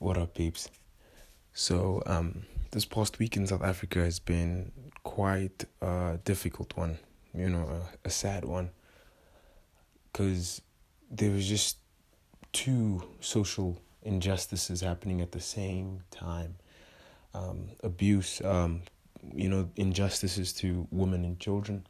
What 0.00 0.16
up, 0.16 0.34
peeps? 0.34 0.70
So, 1.52 2.04
um, 2.06 2.44
this 2.70 2.84
past 2.84 3.18
week 3.18 3.36
in 3.36 3.48
South 3.48 3.64
Africa 3.64 3.98
has 3.98 4.20
been 4.20 4.70
quite 5.02 5.64
a 5.82 6.20
difficult 6.24 6.76
one, 6.76 6.98
you 7.34 7.48
know, 7.48 7.68
a, 8.04 8.06
a 8.06 8.10
sad 8.10 8.44
one. 8.44 8.70
Because 10.12 10.62
there 11.10 11.32
was 11.32 11.48
just 11.48 11.78
two 12.52 13.02
social 13.18 13.82
injustices 14.02 14.82
happening 14.82 15.20
at 15.20 15.32
the 15.32 15.40
same 15.40 16.04
time 16.12 16.54
um, 17.34 17.70
abuse, 17.82 18.40
um, 18.44 18.82
you 19.34 19.48
know, 19.48 19.68
injustices 19.74 20.52
to 20.52 20.86
women 20.92 21.24
and 21.24 21.40
children, 21.40 21.84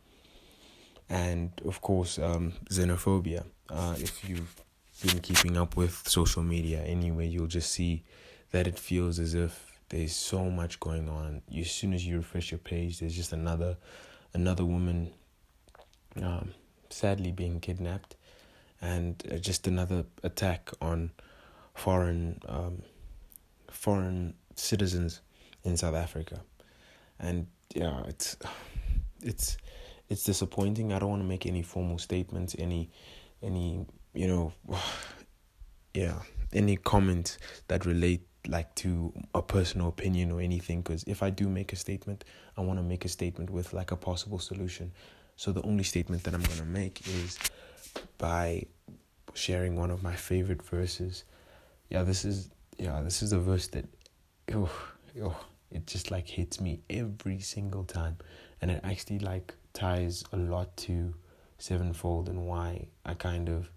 and 1.11 1.50
of 1.66 1.82
course, 1.82 2.18
um, 2.18 2.54
xenophobia. 2.70 3.45
Uh, 3.68 3.96
if 3.98 4.27
you've 4.27 4.62
been 5.03 5.21
keeping 5.21 5.57
up 5.57 5.77
with 5.77 6.09
social 6.09 6.43
media 6.43 6.83
anyway, 6.83 7.27
you'll 7.27 7.46
just 7.46 7.71
see 7.71 8.05
that 8.51 8.67
it 8.67 8.79
feels 8.79 9.18
as 9.18 9.35
if 9.35 9.79
there's 9.89 10.14
so 10.14 10.50
much 10.50 10.81
going 10.81 11.09
on. 11.09 11.43
As 11.57 11.71
soon 11.71 11.95
as 11.95 12.07
you 12.07 12.17
refresh 12.17 12.50
your 12.50 12.59
page, 12.59 13.00
there's 13.00 13.14
just 13.14 13.32
another 13.32 13.77
another 14.35 14.64
woman 14.64 15.11
um, 16.22 16.53
sadly 16.91 17.32
being 17.32 17.61
kidnapped, 17.61 18.17
and 18.81 19.22
uh, 19.32 19.36
just 19.36 19.67
another 19.67 20.05
attack 20.22 20.71
on 20.81 21.11
foreign 21.75 22.41
um, 22.49 22.83
foreign 23.71 24.35
citizens 24.55 25.21
in 25.64 25.77
South 25.77 25.94
Africa, 25.94 26.41
and 27.19 27.46
yeah, 27.75 28.03
it's 28.07 28.36
it's 29.22 29.57
it's 30.08 30.25
disappointing. 30.25 30.93
I 30.93 30.99
don't 30.99 31.11
want 31.11 31.22
to 31.22 31.29
make 31.29 31.46
any 31.46 31.63
formal 31.63 31.99
statements, 31.99 32.56
any 32.58 32.91
any 33.42 33.86
you 34.19 34.27
know, 34.27 34.53
yeah, 35.95 36.20
any 36.53 36.77
comments 36.77 37.39
that 37.69 37.86
relate 37.86 38.22
like 38.48 38.75
to 38.75 39.12
a 39.34 39.42
personal 39.42 39.89
opinion 39.89 40.33
or 40.33 40.41
anything 40.41 40.81
because 40.81 41.05
if 41.06 41.22
i 41.22 41.28
do 41.28 41.48
make 41.48 41.72
a 41.72 41.77
statement 41.77 42.24
i 42.56 42.62
want 42.62 42.78
to 42.78 42.83
make 42.83 43.05
a 43.05 43.08
statement 43.08 43.50
with 43.50 43.74
like 43.74 43.91
a 43.91 43.96
possible 43.96 44.39
solution. 44.39 44.91
So 45.36 45.52
the 45.52 45.61
only 45.62 45.84
statement 45.84 46.22
that 46.24 46.34
i'm 46.34 46.42
going 46.42 46.58
to 46.58 46.64
make 46.64 47.06
is 47.06 47.39
by 48.16 48.64
sharing 49.34 49.77
one 49.77 49.91
of 49.91 50.02
my 50.02 50.14
favorite 50.14 50.62
verses. 50.62 51.24
Yeah 51.91 52.05
this 52.05 52.24
is 52.24 52.48
yeah 52.78 53.02
this 53.02 53.22
is 53.22 53.33
a 53.33 53.39
verse 53.39 53.69
that 53.69 53.86
oh, 54.55 54.70
oh 55.22 55.36
it 55.70 55.86
just 55.86 56.11
like 56.11 56.27
hits 56.27 56.61
me 56.61 56.80
every 56.89 57.41
single 57.41 57.84
time. 57.84 58.16
And 58.62 58.70
it 58.70 58.80
actually 58.83 59.19
like 59.19 59.55
ties 59.74 60.24
a 60.33 60.36
lot 60.36 60.77
to 60.89 61.14
sevenfold 61.58 62.28
and 62.28 62.46
why 62.46 62.86
i 63.05 63.14
kind 63.14 63.48
of 63.48 63.69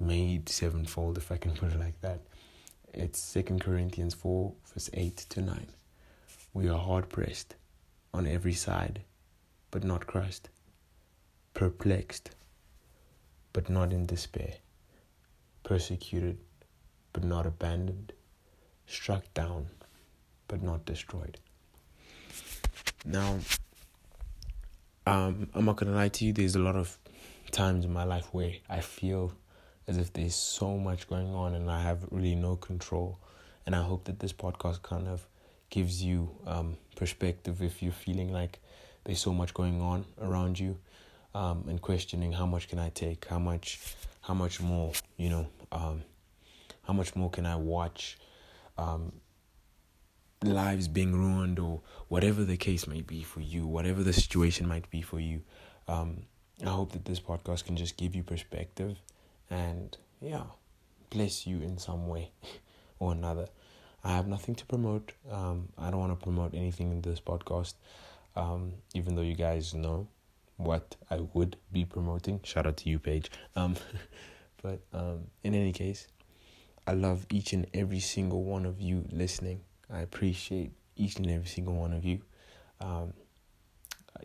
made 0.00 0.48
sevenfold 0.48 1.18
if 1.18 1.30
i 1.30 1.36
can 1.36 1.52
put 1.52 1.72
it 1.72 1.78
like 1.78 2.00
that 2.00 2.20
it's 2.92 3.20
Second 3.20 3.60
Corinthians 3.60 4.14
4, 4.14 4.52
verse 4.74 4.90
8 4.92 5.16
to 5.16 5.40
9. 5.42 5.66
We 6.52 6.68
are 6.68 6.78
hard 6.78 7.08
pressed 7.08 7.54
on 8.12 8.26
every 8.26 8.52
side, 8.52 9.02
but 9.70 9.84
not 9.84 10.08
crushed, 10.08 10.48
perplexed, 11.54 12.30
but 13.52 13.70
not 13.70 13.92
in 13.92 14.06
despair, 14.06 14.54
persecuted, 15.62 16.38
but 17.12 17.22
not 17.22 17.46
abandoned, 17.46 18.12
struck 18.86 19.32
down, 19.34 19.66
but 20.48 20.60
not 20.60 20.84
destroyed. 20.84 21.38
Now, 23.04 23.38
um, 25.06 25.48
I'm 25.54 25.64
not 25.64 25.76
gonna 25.76 25.94
lie 25.94 26.08
to 26.08 26.24
you, 26.24 26.32
there's 26.32 26.56
a 26.56 26.60
lot 26.60 26.74
of 26.74 26.98
times 27.52 27.84
in 27.84 27.92
my 27.92 28.04
life 28.04 28.28
where 28.32 28.54
I 28.68 28.80
feel 28.80 29.32
as 29.90 29.98
if 29.98 30.12
there's 30.12 30.36
so 30.36 30.78
much 30.78 31.08
going 31.08 31.34
on 31.34 31.56
and 31.56 31.68
I 31.68 31.82
have 31.82 32.06
really 32.12 32.36
no 32.36 32.54
control. 32.54 33.18
And 33.66 33.74
I 33.74 33.82
hope 33.82 34.04
that 34.04 34.20
this 34.20 34.32
podcast 34.32 34.82
kind 34.82 35.08
of 35.08 35.26
gives 35.68 36.00
you 36.02 36.30
um, 36.46 36.76
perspective 36.94 37.60
if 37.60 37.82
you're 37.82 37.92
feeling 37.92 38.32
like 38.32 38.60
there's 39.02 39.18
so 39.18 39.34
much 39.34 39.52
going 39.52 39.80
on 39.80 40.04
around 40.22 40.60
you 40.60 40.78
um, 41.34 41.64
and 41.68 41.82
questioning 41.82 42.32
how 42.32 42.46
much 42.46 42.68
can 42.68 42.78
I 42.78 42.90
take, 42.90 43.26
how 43.26 43.40
much, 43.40 43.80
how 44.20 44.32
much 44.32 44.60
more, 44.60 44.92
you 45.16 45.28
know, 45.28 45.48
um, 45.72 46.02
how 46.82 46.92
much 46.92 47.16
more 47.16 47.28
can 47.28 47.44
I 47.44 47.56
watch 47.56 48.16
um, 48.78 49.10
lives 50.44 50.86
being 50.86 51.12
ruined 51.12 51.58
or 51.58 51.80
whatever 52.06 52.44
the 52.44 52.56
case 52.56 52.86
may 52.86 53.00
be 53.00 53.24
for 53.24 53.40
you, 53.40 53.66
whatever 53.66 54.04
the 54.04 54.12
situation 54.12 54.68
might 54.68 54.88
be 54.88 55.02
for 55.02 55.18
you. 55.18 55.42
Um, 55.88 56.22
I 56.64 56.70
hope 56.70 56.92
that 56.92 57.06
this 57.06 57.18
podcast 57.18 57.64
can 57.64 57.76
just 57.76 57.96
give 57.96 58.14
you 58.14 58.22
perspective 58.22 58.96
and 59.50 59.96
yeah, 60.20 60.44
bless 61.10 61.46
you 61.46 61.60
in 61.60 61.78
some 61.78 62.06
way 62.06 62.30
or 62.98 63.12
another. 63.12 63.48
I 64.02 64.12
have 64.12 64.26
nothing 64.26 64.54
to 64.54 64.66
promote. 64.66 65.12
Um, 65.30 65.68
I 65.76 65.90
don't 65.90 66.00
want 66.00 66.18
to 66.18 66.24
promote 66.24 66.54
anything 66.54 66.90
in 66.90 67.02
this 67.02 67.20
podcast, 67.20 67.74
um, 68.34 68.72
even 68.94 69.14
though 69.14 69.22
you 69.22 69.34
guys 69.34 69.74
know 69.74 70.08
what 70.56 70.96
I 71.10 71.20
would 71.34 71.56
be 71.72 71.84
promoting. 71.84 72.40
Shout 72.44 72.66
out 72.66 72.78
to 72.78 72.88
you, 72.88 72.98
Paige. 72.98 73.30
Um, 73.56 73.76
but 74.62 74.80
um, 74.92 75.26
in 75.42 75.54
any 75.54 75.72
case, 75.72 76.06
I 76.86 76.92
love 76.92 77.26
each 77.30 77.52
and 77.52 77.66
every 77.74 78.00
single 78.00 78.42
one 78.42 78.64
of 78.64 78.80
you 78.80 79.04
listening. 79.10 79.60
I 79.92 80.00
appreciate 80.00 80.72
each 80.96 81.16
and 81.16 81.30
every 81.30 81.48
single 81.48 81.74
one 81.74 81.92
of 81.92 82.04
you. 82.04 82.20
Um, 82.80 83.12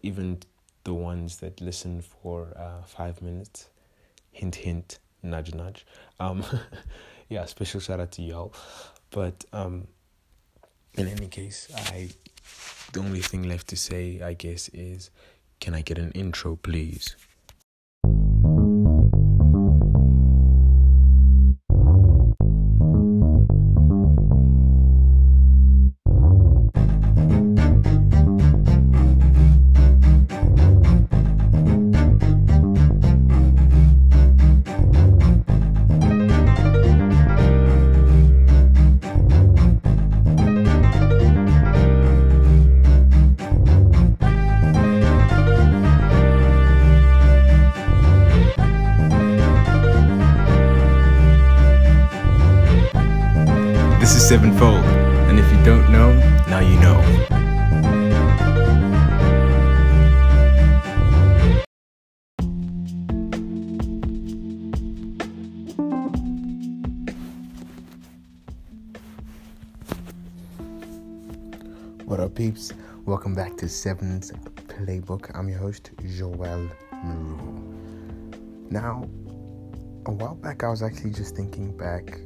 even 0.02 0.40
the 0.84 0.94
ones 0.94 1.38
that 1.38 1.60
listen 1.60 2.02
for 2.02 2.54
uh, 2.58 2.84
five 2.86 3.22
minutes. 3.22 3.70
Hint, 4.32 4.56
hint 4.56 5.00
nudge 5.26 5.54
nudge. 5.54 5.86
Um 6.20 6.44
yeah 7.30 7.46
special 7.46 7.80
shout 7.80 8.00
out 8.00 8.12
to 8.14 8.22
y'all. 8.22 8.54
But 9.12 9.46
um 9.54 9.88
in 10.98 11.08
any 11.08 11.28
case 11.28 11.68
i 11.76 12.10
the 12.94 13.00
only 13.00 13.20
thing 13.20 13.44
left 13.44 13.68
to 13.68 13.76
say 13.76 14.22
i 14.22 14.34
guess 14.34 14.70
is 14.70 15.10
can 15.60 15.74
i 15.74 15.82
get 15.82 15.98
an 15.98 16.12
intro 16.12 16.56
please 16.56 17.16
Welcome 73.36 73.52
back 73.52 73.60
to 73.60 73.68
Seven's 73.68 74.32
Playbook. 74.32 75.30
I'm 75.38 75.50
your 75.50 75.58
host, 75.58 75.92
Joel 76.18 76.70
Maru. 77.04 77.76
Now, 78.70 79.10
a 80.06 80.12
while 80.12 80.36
back, 80.36 80.64
I 80.64 80.70
was 80.70 80.82
actually 80.82 81.10
just 81.10 81.36
thinking 81.36 81.76
back 81.76 82.18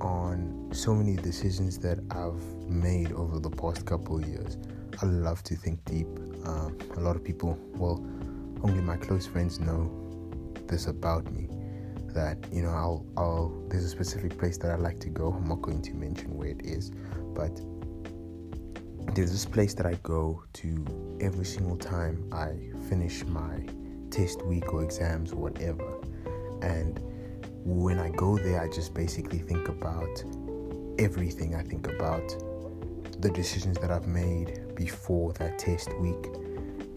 on 0.00 0.68
so 0.72 0.96
many 0.96 1.14
decisions 1.14 1.78
that 1.78 2.00
I've 2.10 2.42
made 2.68 3.12
over 3.12 3.38
the 3.38 3.50
past 3.50 3.86
couple 3.86 4.20
years. 4.20 4.58
I 5.00 5.06
love 5.06 5.44
to 5.44 5.54
think 5.54 5.84
deep. 5.84 6.08
Um, 6.44 6.76
a 6.96 7.00
lot 7.00 7.14
of 7.14 7.22
people, 7.22 7.56
well, 7.74 8.04
only 8.64 8.80
my 8.80 8.96
close 8.96 9.28
friends 9.28 9.60
know 9.60 9.88
this 10.66 10.88
about 10.88 11.30
me. 11.30 11.48
That 12.14 12.36
you 12.52 12.62
know, 12.62 12.70
I'll, 12.70 13.06
I'll. 13.16 13.64
There's 13.68 13.84
a 13.84 13.88
specific 13.88 14.36
place 14.36 14.58
that 14.58 14.72
I 14.72 14.74
like 14.74 14.98
to 15.00 15.08
go. 15.08 15.32
I'm 15.32 15.46
not 15.46 15.62
going 15.62 15.82
to 15.82 15.94
mention 15.94 16.36
where 16.36 16.48
it 16.48 16.62
is, 16.64 16.90
but 17.32 17.60
there's 19.14 19.32
this 19.32 19.44
place 19.44 19.74
that 19.74 19.86
I 19.86 19.94
go 20.02 20.44
to 20.54 21.18
every 21.20 21.44
single 21.44 21.76
time 21.76 22.28
I 22.32 22.70
finish 22.88 23.24
my 23.24 23.66
test 24.10 24.44
week 24.44 24.72
or 24.72 24.82
exams 24.82 25.32
or 25.32 25.36
whatever, 25.36 26.00
and 26.62 27.00
when 27.64 27.98
I 27.98 28.08
go 28.10 28.38
there, 28.38 28.60
I 28.60 28.68
just 28.68 28.94
basically 28.94 29.38
think 29.38 29.68
about 29.68 30.24
everything. 30.98 31.54
I 31.54 31.62
think 31.62 31.86
about 31.86 32.26
the 33.20 33.30
decisions 33.30 33.78
that 33.78 33.90
I've 33.90 34.06
made 34.06 34.74
before 34.74 35.32
that 35.34 35.58
test 35.58 35.92
week 35.98 36.26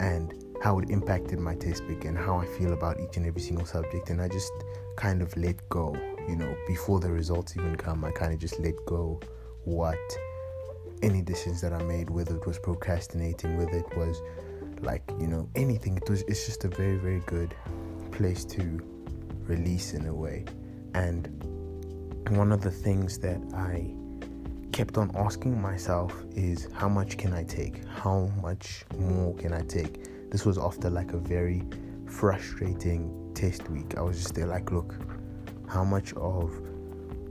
and 0.00 0.32
how 0.62 0.78
it 0.78 0.90
impacted 0.90 1.40
my 1.40 1.54
test 1.56 1.84
week 1.86 2.04
and 2.04 2.16
how 2.16 2.38
I 2.38 2.46
feel 2.46 2.72
about 2.72 3.00
each 3.00 3.16
and 3.16 3.26
every 3.26 3.40
single 3.40 3.66
subject. 3.66 4.10
And 4.10 4.22
I 4.22 4.28
just 4.28 4.52
kind 4.96 5.20
of 5.20 5.36
let 5.36 5.68
go, 5.68 5.94
you 6.28 6.36
know, 6.36 6.54
before 6.66 7.00
the 7.00 7.10
results 7.10 7.56
even 7.56 7.76
come, 7.76 8.04
I 8.04 8.12
kind 8.12 8.32
of 8.32 8.38
just 8.38 8.58
let 8.60 8.74
go 8.86 9.20
what 9.64 9.98
any 11.02 11.22
decisions 11.22 11.60
that 11.60 11.72
I 11.72 11.82
made, 11.82 12.10
whether 12.10 12.36
it 12.36 12.46
was 12.46 12.58
procrastinating, 12.58 13.56
whether 13.56 13.76
it 13.76 13.96
was 13.96 14.20
like 14.80 15.02
you 15.20 15.26
know 15.26 15.48
anything. 15.54 15.96
It 15.96 16.08
was 16.08 16.22
it's 16.22 16.46
just 16.46 16.64
a 16.64 16.68
very 16.68 16.96
very 16.96 17.20
good 17.26 17.54
place 18.12 18.44
to 18.46 18.80
release 19.46 19.94
in 19.94 20.06
a 20.06 20.14
way. 20.14 20.44
And 20.94 21.28
one 22.30 22.52
of 22.52 22.62
the 22.62 22.70
things 22.70 23.18
that 23.18 23.40
I 23.54 23.94
kept 24.72 24.96
on 24.96 25.10
asking 25.14 25.60
myself 25.60 26.14
is 26.34 26.68
how 26.72 26.88
much 26.88 27.18
can 27.18 27.32
I 27.32 27.44
take? 27.44 27.84
How 27.86 28.30
much 28.40 28.84
more 28.98 29.34
can 29.34 29.52
I 29.52 29.60
take? 29.62 30.30
This 30.30 30.46
was 30.46 30.56
after 30.56 30.88
like 30.88 31.12
a 31.12 31.18
very 31.18 31.62
frustrating 32.06 33.32
test 33.34 33.68
week. 33.68 33.96
I 33.98 34.02
was 34.02 34.18
just 34.18 34.34
there 34.34 34.46
like, 34.46 34.70
look, 34.70 34.94
how 35.68 35.84
much 35.84 36.12
of 36.14 36.50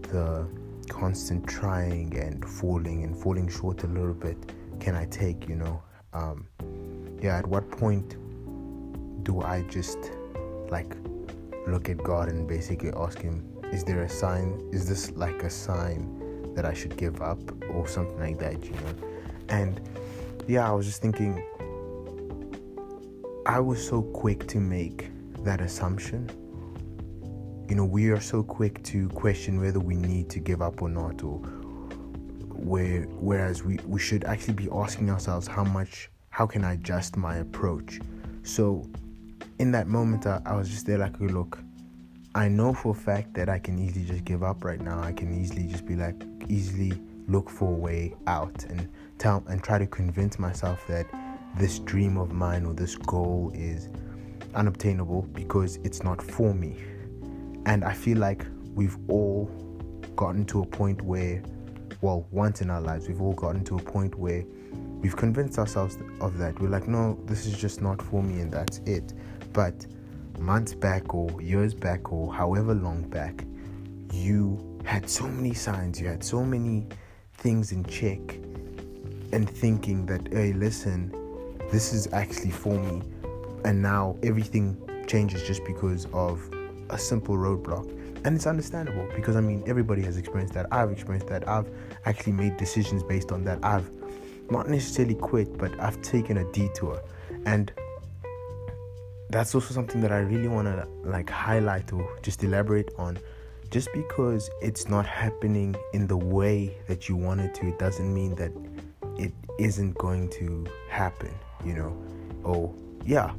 the 0.04 0.48
constant 0.90 1.48
trying 1.48 2.18
and 2.18 2.44
falling 2.46 3.04
and 3.04 3.16
falling 3.16 3.50
short 3.50 3.84
a 3.84 3.88
little 3.88 4.14
bit 4.14 4.38
can 4.82 4.96
I 4.96 5.06
take, 5.06 5.48
you 5.48 5.56
know? 5.56 5.82
Um, 6.12 6.48
yeah, 7.22 7.38
at 7.38 7.46
what 7.46 7.70
point 7.70 8.18
do 9.24 9.42
I 9.42 9.62
just 9.70 10.12
like 10.70 10.96
look 11.68 11.88
at 11.88 11.98
God 11.98 12.30
and 12.30 12.48
basically 12.48 12.92
ask 12.98 13.20
Him, 13.22 13.48
is 13.72 13.84
there 13.84 14.02
a 14.02 14.10
sign? 14.10 14.70
Is 14.74 14.90
this 14.90 15.12
like 15.12 15.44
a 15.44 15.50
sign 15.50 16.54
that 16.56 16.66
I 16.66 16.74
should 16.74 16.98
give 16.98 17.22
up 17.22 17.40
or 17.70 17.88
something 17.88 18.20
like 18.20 18.40
that, 18.40 18.66
you 18.66 18.72
know? 18.72 18.96
And 19.50 19.80
yeah, 20.48 20.68
I 20.68 20.74
was 20.74 20.88
just 20.88 21.02
thinking, 21.02 21.44
I 23.46 23.60
was 23.60 23.88
so 23.88 24.02
quick 24.02 24.48
to 24.48 24.60
make 24.60 25.12
that 25.44 25.62
assumption. 25.62 26.30
You 27.72 27.78
know, 27.78 27.86
we 27.86 28.10
are 28.10 28.20
so 28.20 28.44
quick 28.44 28.84
to 28.84 29.08
question 29.12 29.58
whether 29.58 29.80
we 29.80 29.96
need 29.96 30.30
to 30.32 30.40
give 30.40 30.62
up 30.62 30.82
or 30.82 30.90
not, 30.90 31.24
or 31.24 31.38
where 32.50 33.04
whereas 33.04 33.64
we, 33.64 33.80
we 33.88 33.98
should 33.98 34.26
actually 34.26 34.56
be 34.56 34.68
asking 34.74 35.10
ourselves 35.10 35.48
how 35.48 35.64
much 35.64 36.10
how 36.32 36.46
can 36.46 36.66
I 36.66 36.74
adjust 36.74 37.16
my 37.16 37.38
approach? 37.38 38.02
So 38.44 38.86
in 39.60 39.72
that 39.72 39.88
moment 39.88 40.28
I, 40.28 40.42
I 40.46 40.54
was 40.54 40.68
just 40.68 40.86
there 40.86 40.98
like 40.98 41.18
look, 41.22 41.60
I 42.36 42.50
know 42.50 42.74
for 42.74 42.92
a 42.92 42.94
fact 42.94 43.34
that 43.36 43.48
I 43.48 43.58
can 43.58 43.80
easily 43.80 44.04
just 44.04 44.26
give 44.26 44.44
up 44.44 44.66
right 44.66 44.82
now. 44.82 45.00
I 45.02 45.14
can 45.14 45.34
easily 45.34 45.68
just 45.68 45.86
be 45.86 45.96
like 45.96 46.26
easily 46.50 46.92
look 47.30 47.50
for 47.50 47.72
a 47.72 47.78
way 47.78 48.14
out 48.28 48.66
and 48.66 48.90
tell 49.18 49.46
and 49.48 49.64
try 49.64 49.78
to 49.78 49.88
convince 49.88 50.38
myself 50.38 50.86
that 50.88 51.06
this 51.56 51.80
dream 51.80 52.18
of 52.18 52.34
mine 52.34 52.66
or 52.66 52.74
this 52.74 52.98
goal 52.98 53.50
is 53.56 53.88
unobtainable 54.56 55.22
because 55.34 55.78
it's 55.86 56.04
not 56.04 56.22
for 56.22 56.54
me. 56.54 56.78
And 57.66 57.84
I 57.84 57.94
feel 57.94 58.18
like 58.18 58.46
we've 58.74 58.98
all 59.08 59.46
gotten 60.16 60.46
to 60.46 60.62
a 60.62 60.66
point 60.66 61.02
where, 61.02 61.44
well, 62.02 62.28
once 62.32 62.62
in 62.62 62.70
our 62.70 62.82
lives, 62.82 63.08
we've 63.08 63.22
all 63.22 63.34
gotten 63.34 63.64
to 63.66 63.78
a 63.78 63.82
point 63.82 64.16
where 64.16 64.44
we've 65.02 65.16
convinced 65.16 65.60
ourselves 65.60 65.98
of 66.20 66.38
that. 66.38 66.60
We're 66.60 66.70
like, 66.70 66.88
no, 66.88 67.20
this 67.26 67.46
is 67.46 67.58
just 67.58 67.82
not 67.82 68.02
for 68.02 68.24
me, 68.24 68.42
and 68.42 68.52
that's 68.52 68.80
it. 68.80 69.14
But 69.54 69.86
months 70.40 70.74
back, 70.74 71.14
or 71.14 71.42
years 71.42 71.74
back, 71.74 72.12
or 72.12 72.34
however 72.34 72.74
long 72.74 73.04
back, 73.10 73.46
you 74.12 74.80
had 74.84 75.10
so 75.10 75.28
many 75.28 75.54
signs, 75.54 76.02
you 76.02 76.08
had 76.08 76.24
so 76.24 76.44
many 76.44 76.88
things 77.36 77.72
in 77.72 77.84
check, 77.86 78.20
and 79.32 79.50
thinking 79.50 80.06
that, 80.08 80.28
hey, 80.34 80.54
listen, 80.54 81.12
this 81.72 81.94
is 81.94 82.12
actually 82.12 82.52
for 82.52 82.78
me. 82.78 83.02
And 83.64 83.82
now 83.82 84.18
everything 84.24 84.78
changes 85.08 85.44
just 85.44 85.64
because 85.66 86.08
of 86.14 86.42
a 86.92 86.98
simple 86.98 87.36
roadblock. 87.36 87.90
And 88.24 88.36
it's 88.36 88.46
understandable 88.46 89.08
because 89.16 89.36
I 89.36 89.42
mean, 89.42 89.64
everybody 89.66 90.04
has 90.04 90.18
experienced 90.18 90.54
that. 90.54 90.68
I've 90.72 90.92
experienced 90.92 91.28
that. 91.28 91.48
I've 91.48 91.70
actually 92.06 92.34
made 92.34 92.58
decisions 92.58 93.02
based 93.04 93.32
on 93.32 93.44
that. 93.46 93.60
I've 93.64 93.90
not 94.52 94.70
necessarily 94.70 95.16
quit, 95.16 95.58
but 95.58 95.78
I've 95.80 96.02
taken 96.02 96.38
a 96.38 96.52
detour. 96.52 97.02
And 97.46 97.72
that's 99.30 99.56
also 99.56 99.74
something 99.74 100.02
that 100.02 100.12
I 100.12 100.20
really 100.20 100.50
want 100.50 100.68
to 100.68 100.88
like 101.04 101.30
highlight 101.30 101.92
or 101.94 102.18
just 102.22 102.44
elaborate 102.44 102.92
on. 102.98 103.18
Just 103.72 103.88
because 103.94 104.50
it's 104.62 104.90
not 104.90 105.06
happening 105.06 105.76
in 105.94 106.06
the 106.06 106.18
way 106.18 106.76
that 106.88 107.08
you 107.08 107.16
want 107.16 107.40
it 107.40 107.56
to, 107.56 107.68
it 107.68 107.80
doesn't 107.80 108.14
mean 108.14 108.36
that 108.36 108.52
it 109.18 109.32
isn't 109.58 109.98
going 109.98 110.30
to 110.32 110.68
happen, 110.90 111.34
you 111.64 111.74
know. 111.74 111.98
Oh, 112.44 112.76
yeah, 113.06 113.32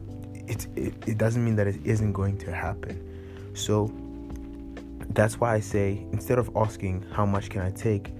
it, 0.48 0.66
it, 0.74 0.94
it 1.06 1.18
doesn't 1.18 1.44
mean 1.44 1.56
that 1.56 1.66
it 1.66 1.76
isn't 1.84 2.14
going 2.14 2.38
to 2.38 2.52
happen. 2.52 3.11
So 3.54 3.92
that's 5.10 5.38
why 5.38 5.54
I 5.54 5.60
say 5.60 6.06
instead 6.12 6.38
of 6.38 6.50
asking 6.56 7.04
how 7.12 7.26
much 7.26 7.50
can 7.50 7.60
I 7.62 7.70
take, 7.70 8.12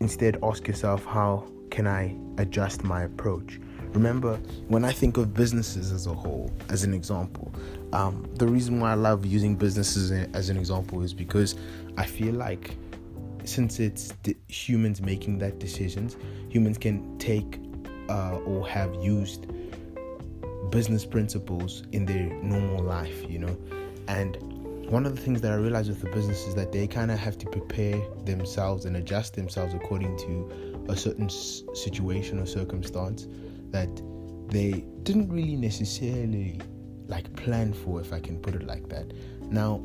instead 0.00 0.38
ask 0.42 0.66
yourself 0.66 1.04
how 1.04 1.46
can 1.70 1.86
I 1.86 2.16
adjust 2.38 2.82
my 2.82 3.04
approach? 3.04 3.60
Remember, 3.92 4.36
when 4.68 4.84
I 4.84 4.92
think 4.92 5.16
of 5.16 5.34
businesses 5.34 5.90
as 5.90 6.06
a 6.06 6.14
whole, 6.14 6.52
as 6.68 6.84
an 6.84 6.94
example, 6.94 7.52
um, 7.92 8.28
the 8.34 8.46
reason 8.46 8.78
why 8.80 8.92
I 8.92 8.94
love 8.94 9.26
using 9.26 9.56
businesses 9.56 10.12
as 10.12 10.48
an 10.48 10.56
example 10.56 11.02
is 11.02 11.12
because 11.12 11.56
I 11.96 12.06
feel 12.06 12.34
like 12.34 12.76
since 13.44 13.80
it's 13.80 14.12
humans 14.48 15.00
making 15.00 15.38
that 15.38 15.58
decisions, 15.58 16.16
humans 16.48 16.78
can 16.78 17.18
take 17.18 17.60
uh, 18.08 18.36
or 18.38 18.66
have 18.68 18.94
used 19.02 19.46
business 20.70 21.04
principles 21.04 21.82
in 21.92 22.04
their 22.04 22.28
normal 22.42 22.84
life, 22.84 23.28
you 23.28 23.38
know. 23.40 23.56
And 24.10 24.36
one 24.90 25.06
of 25.06 25.14
the 25.14 25.22
things 25.22 25.40
that 25.42 25.52
I 25.52 25.54
realized 25.54 25.88
with 25.88 26.00
the 26.00 26.10
business 26.10 26.48
is 26.48 26.56
that 26.56 26.72
they 26.72 26.88
kind 26.88 27.12
of 27.12 27.18
have 27.20 27.38
to 27.38 27.46
prepare 27.46 28.02
themselves 28.24 28.84
and 28.84 28.96
adjust 28.96 29.36
themselves 29.36 29.72
according 29.72 30.18
to 30.18 30.84
a 30.88 30.96
certain 30.96 31.30
situation 31.30 32.40
or 32.40 32.46
circumstance 32.46 33.28
that 33.70 33.88
they 34.48 34.84
didn't 35.04 35.28
really 35.28 35.54
necessarily 35.54 36.60
like 37.06 37.32
plan 37.36 37.72
for, 37.72 38.00
if 38.00 38.12
I 38.12 38.18
can 38.18 38.40
put 38.40 38.56
it 38.56 38.64
like 38.64 38.88
that. 38.88 39.12
Now, 39.42 39.76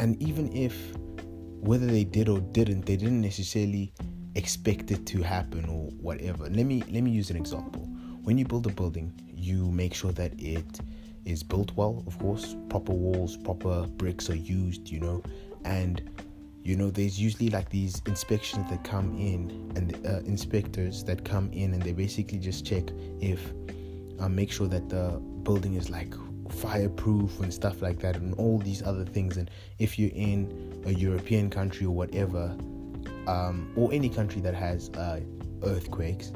and 0.00 0.20
even 0.20 0.52
if 0.52 0.74
whether 1.60 1.86
they 1.86 2.02
did 2.02 2.28
or 2.28 2.40
didn't, 2.40 2.86
they 2.86 2.96
didn't 2.96 3.20
necessarily 3.20 3.92
expect 4.34 4.90
it 4.90 5.06
to 5.06 5.22
happen 5.22 5.64
or 5.66 5.90
whatever. 6.02 6.50
Let 6.50 6.66
me 6.66 6.82
let 6.90 7.02
me 7.04 7.12
use 7.12 7.30
an 7.30 7.36
example. 7.36 7.82
When 8.24 8.36
you 8.36 8.44
build 8.44 8.66
a 8.66 8.70
building, 8.70 9.12
you 9.32 9.70
make 9.70 9.94
sure 9.94 10.10
that 10.10 10.32
it 10.40 10.80
is 11.26 11.42
built 11.42 11.72
well, 11.76 12.02
of 12.06 12.18
course. 12.18 12.56
Proper 12.68 12.92
walls, 12.92 13.36
proper 13.36 13.86
bricks 13.86 14.30
are 14.30 14.36
used, 14.36 14.88
you 14.88 15.00
know, 15.00 15.22
and 15.64 16.02
you 16.66 16.74
know 16.74 16.90
there's 16.90 17.20
usually 17.20 17.48
like 17.48 17.70
these 17.70 18.02
inspections 18.06 18.68
that 18.70 18.82
come 18.82 19.16
in 19.16 19.72
and 19.76 20.04
uh, 20.04 20.18
inspectors 20.26 21.04
that 21.04 21.24
come 21.24 21.48
in 21.52 21.72
and 21.74 21.80
they 21.80 21.92
basically 21.92 22.38
just 22.38 22.66
check 22.66 22.82
if 23.20 23.52
uh, 24.18 24.28
make 24.28 24.50
sure 24.50 24.66
that 24.66 24.88
the 24.88 25.10
building 25.44 25.74
is 25.74 25.90
like 25.90 26.12
fireproof 26.50 27.38
and 27.38 27.54
stuff 27.54 27.82
like 27.82 28.00
that 28.00 28.16
and 28.16 28.34
all 28.34 28.58
these 28.58 28.82
other 28.82 29.04
things 29.04 29.36
and 29.36 29.48
if 29.78 29.96
you're 29.96 30.10
in 30.14 30.82
a 30.86 30.90
european 30.90 31.48
country 31.48 31.86
or 31.86 31.94
whatever 31.94 32.56
um, 33.28 33.72
or 33.76 33.92
any 33.92 34.08
country 34.08 34.40
that 34.40 34.54
has 34.54 34.90
uh, 34.90 35.20
earthquakes 35.62 36.32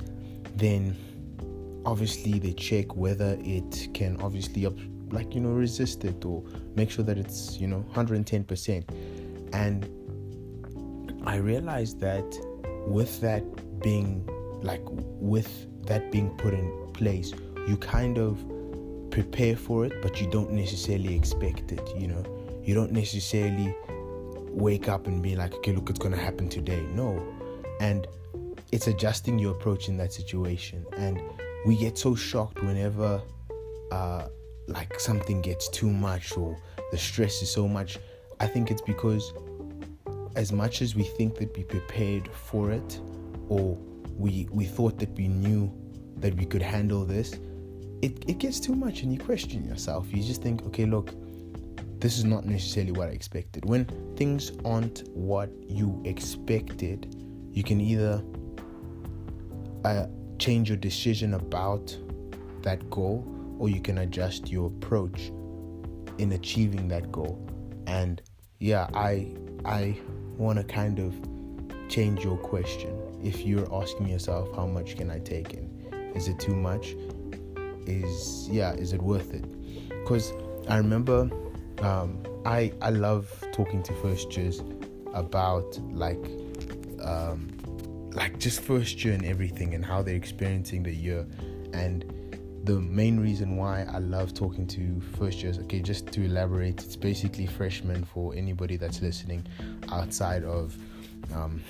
then 0.54 0.97
obviously 1.84 2.38
they 2.38 2.52
check 2.52 2.94
whether 2.96 3.37
it 3.40 3.88
can 3.94 4.20
obviously 4.20 4.66
like 5.10 5.34
you 5.34 5.40
know 5.40 5.50
resist 5.50 6.04
it 6.04 6.25
or 6.25 6.42
make 6.76 6.90
sure 6.90 7.04
that 7.04 7.18
it's 7.18 7.58
you 7.58 7.66
know 7.66 7.84
110% 7.94 8.84
and 9.52 9.88
i 11.26 11.37
realized 11.37 12.00
that 12.00 12.25
with 12.87 13.20
that 13.20 13.42
being 13.80 14.28
like 14.62 14.82
with 14.84 15.66
that 15.87 16.12
being 16.12 16.30
put 16.37 16.54
in 16.54 16.90
place 16.92 17.32
you 17.66 17.76
kind 17.76 18.18
of 18.18 18.38
prepare 19.10 19.56
for 19.56 19.84
it 19.84 20.00
but 20.02 20.20
you 20.20 20.30
don't 20.30 20.52
necessarily 20.52 21.14
expect 21.14 21.72
it 21.72 21.96
you 21.96 22.06
know? 22.06 22.25
You 22.62 22.75
don't 22.75 22.92
necessarily 22.92 23.75
wake 24.50 24.88
up 24.88 25.06
and 25.06 25.22
be 25.22 25.34
like 25.34 25.54
okay 25.54 25.72
look 25.72 25.90
it's 25.90 25.99
going 25.99 26.14
to 26.14 26.20
happen 26.20 26.49
today. 26.49 26.80
No. 26.94 27.22
And 27.80 28.06
it's 28.72 28.87
adjusting 28.87 29.38
your 29.38 29.52
approach 29.52 29.88
in 29.88 29.96
that 29.99 30.12
situation. 30.12 30.84
And 30.96 31.20
we 31.66 31.76
get 31.76 31.98
so 31.98 32.14
shocked 32.14 32.62
whenever 32.62 33.20
uh, 33.90 34.28
like 34.66 34.98
something 34.98 35.40
gets 35.40 35.68
too 35.68 35.90
much 35.90 36.36
or 36.36 36.56
the 36.90 36.98
stress 36.98 37.42
is 37.42 37.50
so 37.50 37.68
much. 37.68 37.98
I 38.38 38.46
think 38.46 38.70
it's 38.70 38.82
because 38.82 39.32
as 40.36 40.52
much 40.52 40.80
as 40.80 40.94
we 40.94 41.02
think 41.02 41.36
that 41.36 41.56
we 41.56 41.64
prepared 41.64 42.28
for 42.28 42.70
it 42.70 43.00
or 43.48 43.76
we 44.16 44.48
we 44.52 44.64
thought 44.64 44.98
that 44.98 45.10
we 45.10 45.28
knew 45.28 45.72
that 46.16 46.34
we 46.34 46.44
could 46.44 46.62
handle 46.62 47.04
this 47.04 47.38
it, 48.02 48.24
it 48.26 48.38
gets 48.38 48.60
too 48.60 48.74
much 48.74 49.02
and 49.02 49.12
you 49.12 49.18
question 49.18 49.64
yourself. 49.64 50.06
You 50.12 50.22
just 50.22 50.42
think 50.42 50.64
okay 50.66 50.86
look 50.86 51.12
this 51.98 52.16
is 52.16 52.24
not 52.24 52.46
necessarily 52.46 52.92
what 52.92 53.08
i 53.08 53.12
expected. 53.12 53.66
When 53.66 53.84
things 54.16 54.52
aren't 54.64 55.06
what 55.08 55.50
you 55.68 56.00
expected 56.04 57.14
you 57.52 57.62
can 57.62 57.80
either 57.80 58.22
uh, 59.84 60.06
change 60.40 60.68
your 60.68 60.78
decision 60.78 61.35
about 61.35 61.97
that 62.62 62.88
goal 62.90 63.25
or 63.59 63.68
you 63.68 63.80
can 63.80 63.99
adjust 63.99 64.50
your 64.50 64.66
approach 64.66 65.30
in 66.18 66.32
achieving 66.32 66.88
that 66.88 67.12
goal. 67.12 67.38
And 67.87 68.20
yeah 68.61 68.88
i 68.94 69.26
i 69.64 69.97
want 70.37 70.59
to 70.59 70.64
kind 70.64 70.99
of 70.99 71.14
change 71.88 72.23
your 72.23 72.37
question. 72.37 72.97
If 73.23 73.40
you're 73.40 73.68
asking 73.75 74.09
yourself 74.09 74.54
how 74.54 74.66
much 74.66 74.97
can 74.97 75.11
i 75.11 75.18
take 75.18 75.54
in? 75.54 75.68
Is 76.14 76.28
it 76.28 76.38
too 76.38 76.54
much? 76.54 76.94
Is 77.87 78.49
yeah 78.50 78.73
is 78.75 78.92
it 78.92 79.02
worth 79.02 79.35
it? 79.35 79.44
Because 79.88 80.32
i 80.68 80.76
remember 80.76 81.28
um, 81.80 82.23
i 82.44 82.73
i 82.82 82.90
love 82.90 83.26
talking 83.52 83.82
to 83.82 83.94
first 83.94 84.37
years 84.37 84.62
about 85.14 85.78
like 85.90 86.25
um, 87.02 87.49
like 88.12 88.38
just 88.38 88.60
first 88.60 89.04
year 89.04 89.14
and 89.14 89.24
everything 89.24 89.74
and 89.74 89.84
how 89.84 90.02
they're 90.02 90.14
experiencing 90.14 90.82
the 90.82 90.92
year 90.92 91.26
and 91.72 92.04
the 92.64 92.80
main 92.80 93.18
reason 93.18 93.56
why 93.56 93.86
I 93.90 93.98
love 93.98 94.34
talking 94.34 94.66
to 94.68 95.00
first 95.18 95.42
years, 95.42 95.58
okay, 95.60 95.80
just 95.80 96.08
to 96.08 96.24
elaborate, 96.24 96.82
it's 96.82 96.96
basically 96.96 97.46
freshmen 97.46 98.04
for 98.04 98.34
anybody 98.34 98.76
that's 98.76 99.00
listening 99.00 99.46
outside 99.90 100.44
of 100.44 100.76
um, 101.34 101.62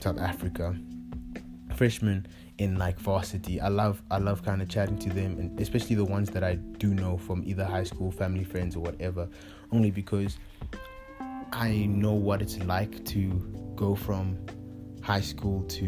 South 0.00 0.18
Africa. 0.18 0.76
Freshmen 1.74 2.26
in 2.58 2.76
like 2.76 2.98
varsity, 2.98 3.60
I 3.60 3.68
love 3.68 4.02
I 4.10 4.18
love 4.18 4.44
kind 4.44 4.62
of 4.62 4.68
chatting 4.68 4.98
to 5.00 5.10
them, 5.10 5.38
and 5.38 5.60
especially 5.60 5.96
the 5.96 6.04
ones 6.04 6.30
that 6.30 6.42
I 6.42 6.54
do 6.54 6.94
know 6.94 7.16
from 7.16 7.42
either 7.44 7.64
high 7.64 7.84
school, 7.84 8.10
family, 8.10 8.44
friends, 8.44 8.74
or 8.76 8.80
whatever, 8.80 9.28
only 9.72 9.90
because 9.90 10.38
I 11.52 11.86
know 11.86 12.12
what 12.12 12.42
it's 12.42 12.58
like 12.60 13.04
to 13.06 13.28
go 13.76 13.94
from 13.94 14.38
high 15.08 15.22
school 15.22 15.62
to 15.62 15.86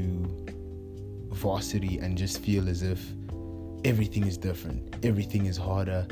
varsity 1.28 1.98
and 1.98 2.16
just 2.16 2.40
feel 2.40 2.70
as 2.70 2.82
if 2.82 3.00
everything 3.84 4.26
is 4.26 4.38
different, 4.38 4.96
everything 5.04 5.44
is 5.44 5.58
harder, 5.58 6.08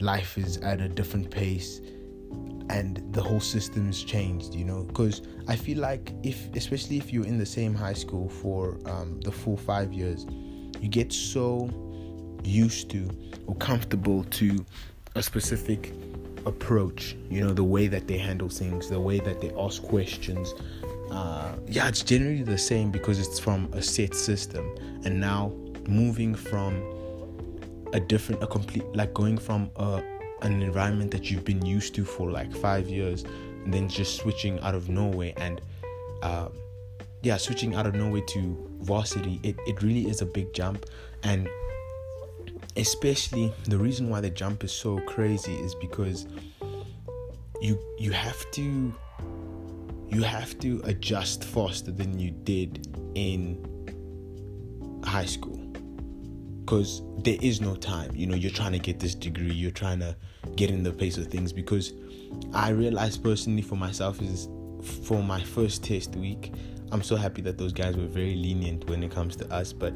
life 0.00 0.36
is 0.36 0.58
at 0.58 0.78
a 0.78 0.88
different 0.88 1.30
pace, 1.30 1.80
and 2.68 3.02
the 3.12 3.22
whole 3.22 3.40
system 3.40 3.86
has 3.86 4.02
changed, 4.02 4.54
you 4.54 4.66
know. 4.66 4.82
Because 4.84 5.22
I 5.48 5.56
feel 5.56 5.78
like, 5.78 6.12
if 6.22 6.54
especially 6.54 6.98
if 6.98 7.10
you're 7.10 7.24
in 7.24 7.38
the 7.38 7.46
same 7.46 7.74
high 7.74 7.94
school 7.94 8.28
for 8.28 8.78
um, 8.84 9.22
the 9.22 9.32
full 9.32 9.56
five 9.56 9.94
years, 9.94 10.26
you 10.82 10.88
get 10.88 11.14
so 11.14 11.70
used 12.44 12.90
to 12.90 13.08
or 13.46 13.54
comfortable 13.56 14.22
to 14.24 14.66
a 15.14 15.22
specific 15.22 15.94
approach, 16.44 17.16
you 17.30 17.40
know, 17.40 17.54
the 17.54 17.64
way 17.64 17.86
that 17.86 18.06
they 18.06 18.18
handle 18.18 18.50
things, 18.50 18.90
the 18.90 19.00
way 19.00 19.18
that 19.20 19.40
they 19.40 19.50
ask 19.58 19.82
questions. 19.82 20.54
Uh, 21.10 21.56
yeah, 21.66 21.88
it's 21.88 22.02
generally 22.02 22.42
the 22.42 22.58
same 22.58 22.90
because 22.90 23.18
it's 23.18 23.38
from 23.38 23.68
a 23.72 23.82
set 23.82 24.14
system, 24.14 24.74
and 25.04 25.20
now 25.20 25.52
moving 25.88 26.34
from 26.34 26.82
a 27.92 28.00
different, 28.00 28.42
a 28.42 28.46
complete, 28.46 28.84
like 28.94 29.12
going 29.12 29.36
from 29.36 29.70
a, 29.76 30.02
an 30.42 30.62
environment 30.62 31.10
that 31.10 31.30
you've 31.30 31.44
been 31.44 31.64
used 31.66 31.94
to 31.94 32.04
for 32.04 32.30
like 32.30 32.54
five 32.56 32.88
years, 32.88 33.24
and 33.64 33.74
then 33.74 33.88
just 33.88 34.16
switching 34.16 34.60
out 34.60 34.74
of 34.74 34.88
nowhere 34.88 35.32
and, 35.36 35.60
uh, 36.22 36.48
yeah, 37.22 37.36
switching 37.36 37.74
out 37.74 37.86
of 37.86 37.94
nowhere 37.94 38.22
to 38.22 38.70
varsity, 38.80 39.40
it, 39.42 39.56
it 39.66 39.82
really 39.82 40.08
is 40.08 40.22
a 40.22 40.26
big 40.26 40.54
jump. 40.54 40.86
And 41.22 41.48
especially 42.76 43.52
the 43.64 43.76
reason 43.76 44.08
why 44.08 44.20
the 44.20 44.30
jump 44.30 44.64
is 44.64 44.72
so 44.72 44.98
crazy 45.00 45.54
is 45.56 45.74
because 45.74 46.26
you 47.60 47.78
you 47.98 48.10
have 48.12 48.50
to 48.52 48.94
you 50.10 50.22
have 50.22 50.58
to 50.58 50.80
adjust 50.84 51.44
faster 51.44 51.92
than 51.92 52.18
you 52.18 52.30
did 52.30 52.86
in 53.14 53.66
high 55.04 55.24
school 55.24 55.56
because 56.70 57.02
there 57.18 57.38
is 57.40 57.60
no 57.60 57.74
time. 57.74 58.14
You 58.14 58.26
know, 58.26 58.34
you're 58.34 58.50
trying 58.50 58.72
to 58.72 58.78
get 58.78 59.00
this 59.00 59.14
degree, 59.14 59.52
you're 59.52 59.70
trying 59.70 60.00
to 60.00 60.16
get 60.56 60.70
in 60.70 60.82
the 60.82 60.92
pace 60.92 61.16
of 61.16 61.26
things. 61.26 61.52
Because 61.52 61.92
I 62.54 62.70
realized 62.70 63.22
personally 63.22 63.62
for 63.62 63.76
myself 63.76 64.20
is 64.22 64.48
for 65.04 65.22
my 65.22 65.42
first 65.42 65.84
test 65.84 66.14
week, 66.16 66.52
I'm 66.92 67.02
so 67.02 67.16
happy 67.16 67.42
that 67.42 67.58
those 67.58 67.72
guys 67.72 67.96
were 67.96 68.06
very 68.06 68.34
lenient 68.34 68.88
when 68.88 69.02
it 69.02 69.10
comes 69.10 69.36
to 69.36 69.52
us. 69.52 69.72
But 69.72 69.94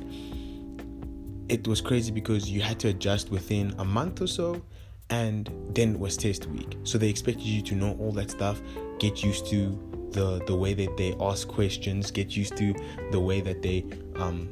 it 1.49 1.67
was 1.69 1.81
crazy 1.81 2.13
because 2.13 2.51
you 2.51 2.61
had 2.61 2.79
to 2.81 2.89
adjust 2.89 3.31
within 3.31 3.75
a 3.79 3.85
month 3.85 4.21
or 4.21 4.27
so, 4.27 4.63
and 5.11 5.51
then 5.71 5.99
was 5.99 6.17
test 6.17 6.47
week. 6.47 6.77
So 6.85 6.99
they 6.99 7.09
expected 7.09 7.45
you 7.45 7.63
to 7.63 7.75
know 7.75 7.97
all 8.01 8.13
that 8.13 8.31
stuff, 8.31 8.61
get 8.99 9.23
used 9.23 9.47
to 9.51 9.94
the 10.15 10.43
the 10.47 10.55
way 10.55 10.73
that 10.75 10.97
they 10.97 11.15
ask 11.21 11.47
questions, 11.47 12.11
get 12.11 12.37
used 12.37 12.57
to 12.57 12.75
the 13.11 13.21
way 13.21 13.41
that 13.43 13.61
they 13.61 13.85
um, 14.17 14.49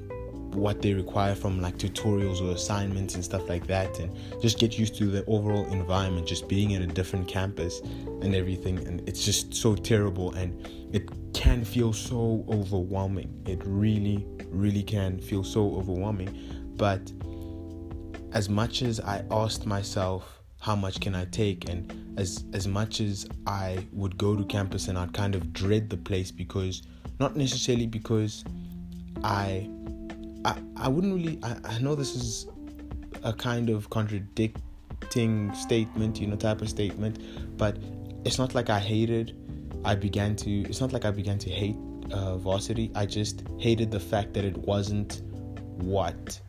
what 0.54 0.82
they 0.82 0.92
require 0.92 1.34
from 1.34 1.60
like 1.62 1.78
tutorials 1.78 2.42
or 2.42 2.54
assignments 2.54 3.14
and 3.14 3.24
stuff 3.24 3.48
like 3.48 3.66
that 3.66 3.98
and 3.98 4.14
just 4.42 4.58
get 4.58 4.78
used 4.78 4.94
to 4.94 5.06
the 5.06 5.24
overall 5.24 5.64
environment 5.72 6.26
just 6.26 6.46
being 6.46 6.72
in 6.72 6.82
a 6.82 6.86
different 6.86 7.26
campus 7.26 7.80
and 7.80 8.34
everything 8.34 8.76
and 8.86 9.06
it's 9.08 9.24
just 9.24 9.54
so 9.54 9.74
terrible 9.74 10.34
and 10.34 10.68
it 10.94 11.08
can 11.32 11.64
feel 11.64 11.92
so 11.92 12.44
overwhelming. 12.50 13.42
It 13.46 13.62
really 13.64 14.26
really 14.48 14.82
can 14.82 15.18
feel 15.18 15.42
so 15.42 15.74
overwhelming. 15.76 16.30
But 16.76 17.10
as 18.32 18.48
much 18.48 18.82
as 18.82 18.98
i 19.00 19.22
asked 19.30 19.66
myself 19.66 20.41
how 20.62 20.74
much 20.76 21.00
can 21.00 21.14
i 21.14 21.24
take 21.26 21.68
and 21.68 21.92
as 22.16 22.44
as 22.54 22.66
much 22.66 23.00
as 23.00 23.26
i 23.46 23.84
would 23.92 24.16
go 24.16 24.34
to 24.36 24.44
campus 24.44 24.88
and 24.88 24.98
i'd 24.98 25.12
kind 25.12 25.34
of 25.34 25.52
dread 25.52 25.90
the 25.90 25.96
place 25.96 26.30
because 26.30 26.82
not 27.20 27.36
necessarily 27.36 27.86
because 27.86 28.44
i 29.24 29.68
I, 30.44 30.56
I 30.76 30.88
wouldn't 30.88 31.14
really 31.14 31.38
I, 31.42 31.56
I 31.64 31.78
know 31.78 31.94
this 31.94 32.14
is 32.16 32.46
a 33.22 33.32
kind 33.32 33.70
of 33.70 33.88
contradicting 33.90 35.54
statement, 35.54 36.20
you 36.20 36.26
know, 36.26 36.36
type 36.36 36.60
of 36.60 36.68
statement, 36.68 37.20
but 37.56 37.76
it's 38.24 38.38
not 38.38 38.54
like 38.54 38.70
I 38.70 38.80
hated 38.80 39.36
I 39.84 39.94
began 39.94 40.36
to 40.36 40.50
it's 40.62 40.80
not 40.80 40.92
like 40.92 41.04
I 41.04 41.10
began 41.10 41.38
to 41.38 41.50
hate 41.50 41.76
uh, 42.12 42.36
varsity. 42.36 42.90
I 42.94 43.06
just 43.06 43.44
hated 43.58 43.90
the 43.90 44.00
fact 44.00 44.34
that 44.34 44.44
it 44.44 44.56
wasn't 44.56 45.22
what 45.78 46.40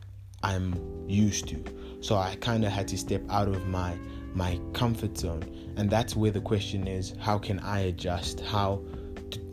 I'm 0.42 0.74
used 1.08 1.48
to. 1.48 1.64
So 2.04 2.16
I 2.16 2.36
kind 2.40 2.66
of 2.66 2.70
had 2.70 2.86
to 2.88 2.98
step 2.98 3.22
out 3.30 3.48
of 3.48 3.66
my 3.66 3.96
my 4.34 4.60
comfort 4.74 5.16
zone, 5.16 5.42
and 5.78 5.88
that's 5.88 6.14
where 6.14 6.30
the 6.30 6.40
question 6.42 6.86
is: 6.86 7.14
How 7.18 7.38
can 7.38 7.58
I 7.60 7.80
adjust? 7.92 8.40
How 8.40 8.82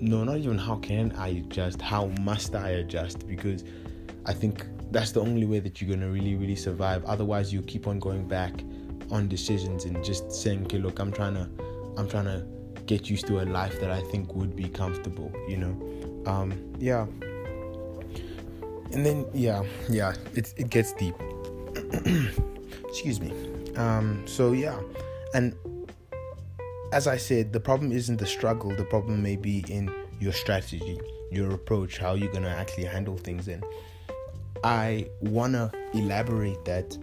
no, 0.02 0.26
not 0.26 0.36
even 0.36 0.58
how 0.58 0.76
can 0.76 1.14
I 1.14 1.30
adjust? 1.30 1.82
How 1.82 2.08
must 2.20 2.54
I 2.54 2.72
adjust? 2.72 3.26
Because 3.26 3.64
I 4.26 4.34
think 4.34 4.66
that's 4.92 5.14
the 5.14 5.22
only 5.22 5.46
way 5.46 5.60
that 5.62 5.82
you're 5.82 5.96
gonna 5.96 6.12
really, 6.12 6.36
really 6.36 6.58
survive. 6.58 7.06
Otherwise, 7.06 7.54
you 7.54 7.62
keep 7.62 7.88
on 7.88 8.00
going 8.00 8.28
back 8.28 8.52
on 9.12 9.30
decisions 9.30 9.86
and 9.86 10.04
just 10.04 10.30
saying, 10.30 10.66
"Okay, 10.66 10.80
look, 10.80 11.00
I'm 11.00 11.14
trying 11.14 11.36
to, 11.36 11.50
I'm 11.96 12.10
trying 12.10 12.26
to 12.26 12.46
get 12.86 13.10
used 13.10 13.28
to 13.28 13.40
a 13.40 13.46
life 13.46 13.80
that 13.80 13.92
I 13.92 14.02
think 14.12 14.36
would 14.36 14.58
be 14.58 14.68
comfortable." 14.68 15.32
You 15.48 15.56
know, 15.56 16.24
um, 16.30 16.52
yeah. 16.80 17.06
And 18.92 19.06
then, 19.06 19.26
yeah, 19.34 19.64
yeah, 19.88 20.16
it 20.36 20.54
it 20.58 20.70
gets 20.70 20.92
deep. 20.92 21.16
Excuse 22.90 23.20
me. 23.20 23.32
Um, 23.76 24.26
so 24.28 24.52
yeah, 24.52 24.80
and 25.34 25.56
as 26.92 27.08
I 27.08 27.18
said, 27.18 27.54
the 27.54 27.60
problem 27.60 27.92
isn't 27.92 28.18
the 28.18 28.26
struggle. 28.26 28.76
The 28.76 28.84
problem 28.86 29.24
may 29.24 29.36
be 29.36 29.64
in 29.70 29.94
your 30.20 30.34
strategy, 30.34 31.00
your 31.32 31.52
approach, 31.52 31.98
how 31.98 32.14
you're 32.14 32.32
gonna 32.32 32.50
actually 32.50 32.86
handle 32.86 33.18
things, 33.18 33.48
and 33.48 33.64
I 34.64 35.08
want 35.22 35.54
to 35.54 35.72
elaborate 35.94 36.64
that 36.66 36.98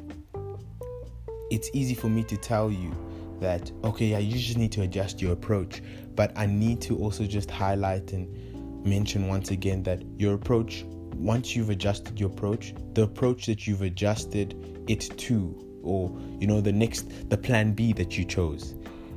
it's 1.51 1.71
easy 1.73 1.95
for 1.95 2.09
me 2.09 2.23
to 2.25 2.37
tell 2.37 2.71
you 2.71 2.95
that, 3.41 3.71
okay, 3.85 4.07
yeah, 4.07 4.19
you 4.19 4.37
just 4.37 4.57
need 4.59 4.73
to 4.73 4.83
adjust 4.83 5.21
your 5.21 5.33
approach. 5.33 5.83
But 6.15 6.33
I 6.37 6.47
need 6.47 6.81
to 6.83 6.99
also 6.99 7.25
just 7.25 7.51
highlight 7.51 8.13
and 8.13 8.85
mention 8.85 9.29
once 9.29 9.51
again 9.51 9.83
that 9.85 10.03
your 10.17 10.35
approach, 10.35 10.85
once 11.19 11.57
you've 11.57 11.71
adjusted 11.71 12.19
your 12.19 12.31
approach, 12.31 12.75
the 12.95 13.03
approach 13.03 13.47
that 13.47 13.67
you've 13.67 13.83
adjusted 13.83 14.85
it 14.89 15.01
to, 15.19 15.81
or, 15.83 16.17
you 16.39 16.47
know, 16.47 16.61
the 16.61 16.73
next, 16.73 17.29
the 17.29 17.37
plan 17.37 17.73
B 17.73 17.93
that 17.95 18.17
you 18.17 18.25
chose, 18.25 18.75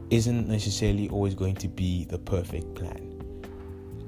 isn't 0.10 0.48
necessarily 0.48 1.08
always 1.10 1.36
going 1.36 1.55
to 1.55 1.67
be 1.67 2.05
the 2.05 2.17
perfect 2.17 2.75
plan. 2.75 3.08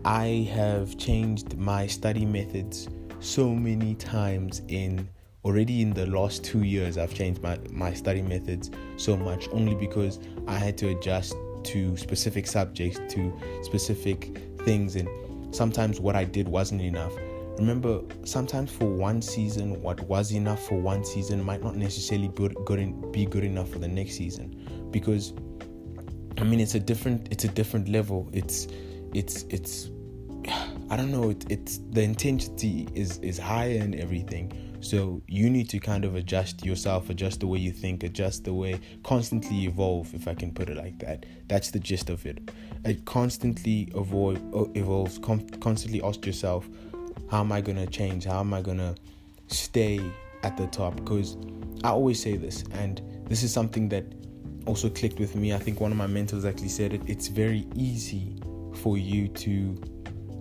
I 0.06 0.50
have 0.52 0.98
changed 0.98 1.56
my 1.58 1.88
study 1.88 2.26
methods 2.26 2.90
so 3.20 3.56
many 3.56 3.96
times 3.96 4.62
in 4.68 5.08
already 5.46 5.82
in 5.82 5.94
the 5.94 6.06
last 6.06 6.44
two 6.44 6.64
years 6.64 6.98
i've 6.98 7.14
changed 7.14 7.42
my, 7.42 7.58
my 7.70 7.94
study 7.94 8.22
methods 8.22 8.72
so 8.98 9.16
much 9.18 9.48
only 9.52 9.76
because 9.76 10.20
i 10.48 10.56
had 10.56 10.78
to 10.78 10.90
adjust 10.90 11.36
to 11.64 11.96
specific 11.98 12.48
subjects 12.48 13.00
to 13.14 13.34
specific 13.62 14.38
things 14.60 14.96
and 14.96 15.08
sometimes 15.54 16.00
what 16.00 16.16
i 16.16 16.24
did 16.24 16.48
wasn't 16.48 16.82
enough 16.82 17.14
remember 17.58 18.02
sometimes 18.24 18.72
for 18.72 18.86
one 18.86 19.22
season 19.22 19.82
what 19.82 20.00
was 20.02 20.32
enough 20.32 20.66
for 20.68 20.80
one 20.80 21.04
season 21.06 21.44
might 21.44 21.64
not 21.64 21.76
necessarily 21.76 22.28
be 22.30 23.26
good, 23.26 23.44
enough 23.44 23.70
for 23.70 23.80
the 23.80 23.88
next 23.88 24.14
season 24.14 24.88
because 24.92 25.34
i 26.40 26.44
mean 26.44 26.60
it's 26.60 26.76
a 26.76 26.80
different 26.80 27.28
it's 27.32 27.44
a 27.44 27.48
different 27.48 27.88
level 27.90 28.30
it's 28.34 28.68
it's 29.14 29.44
it's 29.50 29.90
I 30.90 30.98
don't 30.98 31.12
know. 31.12 31.30
It, 31.30 31.46
it's 31.50 31.80
the 31.92 32.02
intensity 32.02 32.88
is 32.94 33.18
is 33.20 33.38
higher 33.38 33.80
and 33.80 33.96
everything. 33.96 34.52
So 34.82 35.22
you 35.28 35.50
need 35.50 35.70
to 35.70 35.80
kind 35.80 36.04
of 36.04 36.16
adjust 36.16 36.66
yourself, 36.66 37.10
adjust 37.10 37.40
the 37.40 37.48
way 37.48 37.58
you 37.58 37.72
think, 37.72 38.04
adjust 38.04 38.44
the 38.44 38.54
way, 38.54 38.82
constantly 39.04 39.64
evolve, 39.64 40.14
if 40.14 40.28
I 40.28 40.34
can 40.34 40.52
put 40.52 40.70
it 40.70 40.76
like 40.76 41.00
that. 41.00 41.26
That's 41.48 41.72
the 41.72 41.80
gist 41.80 42.10
of 42.10 42.26
it. 42.26 42.52
It 42.84 43.06
constantly 43.06 43.94
avoid, 43.96 44.42
evolves, 44.76 45.20
constantly 45.20 46.02
ask 46.04 46.26
yourself, 46.26 46.68
how 47.30 47.40
am 47.40 47.52
I 47.52 47.62
going 47.62 47.78
to 47.78 47.88
change? 47.88 48.26
How 48.26 48.40
am 48.40 48.54
I 48.54 48.62
going 48.62 48.78
to 48.78 48.96
stay 49.48 50.00
at 50.44 50.58
the 50.58 50.68
top? 50.68 50.96
Because 50.96 51.38
I 51.84 51.90
always 51.90 52.22
say 52.22 52.38
this, 52.38 52.64
and 52.74 53.02
this 53.28 53.44
is 53.44 53.54
something 53.54 53.90
that 53.90 54.06
also 54.66 54.90
clicked 54.90 55.20
with 55.20 55.36
me. 55.36 55.54
I 55.54 55.60
think 55.60 55.80
one 55.80 55.92
of 55.92 55.98
my 55.98 56.08
mentors 56.08 56.46
actually 56.46 56.70
said 56.70 56.94
it. 56.94 57.02
It's 57.08 57.28
very 57.28 57.68
easy 57.76 58.36
for 58.76 58.98
you 58.98 59.28
to 59.30 59.82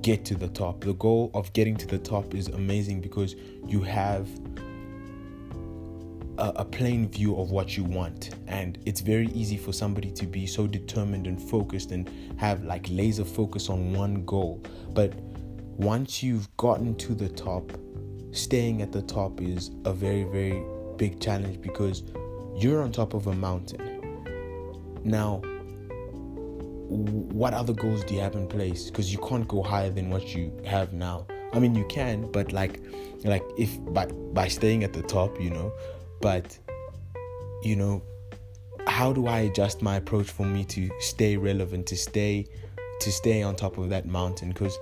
get 0.02 0.24
to 0.26 0.34
the 0.34 0.48
top. 0.48 0.82
The 0.84 0.94
goal 0.94 1.30
of 1.34 1.52
getting 1.52 1.76
to 1.76 1.86
the 1.86 1.98
top 1.98 2.34
is 2.34 2.48
amazing 2.48 3.00
because 3.00 3.36
you 3.66 3.82
have 3.82 4.28
a, 6.38 6.52
a, 6.56 6.64
plain 6.64 7.08
view 7.08 7.38
of 7.38 7.50
what 7.50 7.76
you 7.76 7.84
want, 7.84 8.30
and 8.48 8.78
it's 8.84 9.00
very 9.00 9.28
easy 9.28 9.56
for 9.56 9.72
somebody 9.72 10.10
to 10.12 10.26
be 10.26 10.46
so 10.46 10.66
determined 10.66 11.26
and 11.26 11.40
focused 11.40 11.92
and 11.92 12.10
have 12.36 12.64
like 12.64 12.86
laser 12.90 13.24
focus 13.24 13.68
on 13.68 13.92
one 13.92 14.24
goal. 14.24 14.62
But 14.92 15.12
once 15.76 16.22
you've 16.22 16.54
gotten 16.56 16.94
to 16.96 17.14
the 17.14 17.28
top, 17.28 17.72
staying 18.32 18.82
at 18.82 18.92
the 18.92 19.02
top 19.02 19.40
is 19.40 19.70
a 19.84 19.92
very, 19.92 20.24
very 20.24 20.62
big 20.96 21.20
challenge 21.20 21.60
because 21.60 22.02
you're 22.56 22.82
on 22.82 22.92
top 22.92 23.14
of 23.14 23.26
a 23.26 23.34
mountain. 23.34 24.00
Now, 25.04 25.42
what 26.88 27.54
other 27.54 27.72
goals 27.72 28.04
do 28.04 28.14
you 28.14 28.20
have 28.20 28.34
in 28.34 28.46
place? 28.46 28.90
Because 28.90 29.12
you 29.12 29.18
can't 29.18 29.48
go 29.48 29.62
higher 29.62 29.90
than 29.90 30.10
what 30.10 30.34
you 30.34 30.52
have 30.64 30.92
now. 30.92 31.26
I 31.54 31.58
mean 31.58 31.74
you 31.74 31.84
can 31.86 32.30
but 32.32 32.50
like 32.52 32.80
like 33.24 33.42
if 33.58 33.78
by 33.92 34.06
by 34.06 34.48
staying 34.48 34.84
at 34.84 34.94
the 34.94 35.02
top 35.02 35.38
you 35.38 35.50
know 35.50 35.70
but 36.22 36.58
you 37.62 37.76
know 37.76 38.02
how 38.86 39.12
do 39.12 39.26
i 39.26 39.40
adjust 39.40 39.82
my 39.82 39.96
approach 39.96 40.30
for 40.30 40.46
me 40.46 40.64
to 40.64 40.90
stay 40.98 41.36
relevant 41.36 41.86
to 41.88 41.96
stay 41.96 42.46
to 43.02 43.12
stay 43.12 43.42
on 43.42 43.56
top 43.56 43.78
of 43.78 43.90
that 43.90 44.06
mountain? 44.06 44.48
Because 44.48 44.78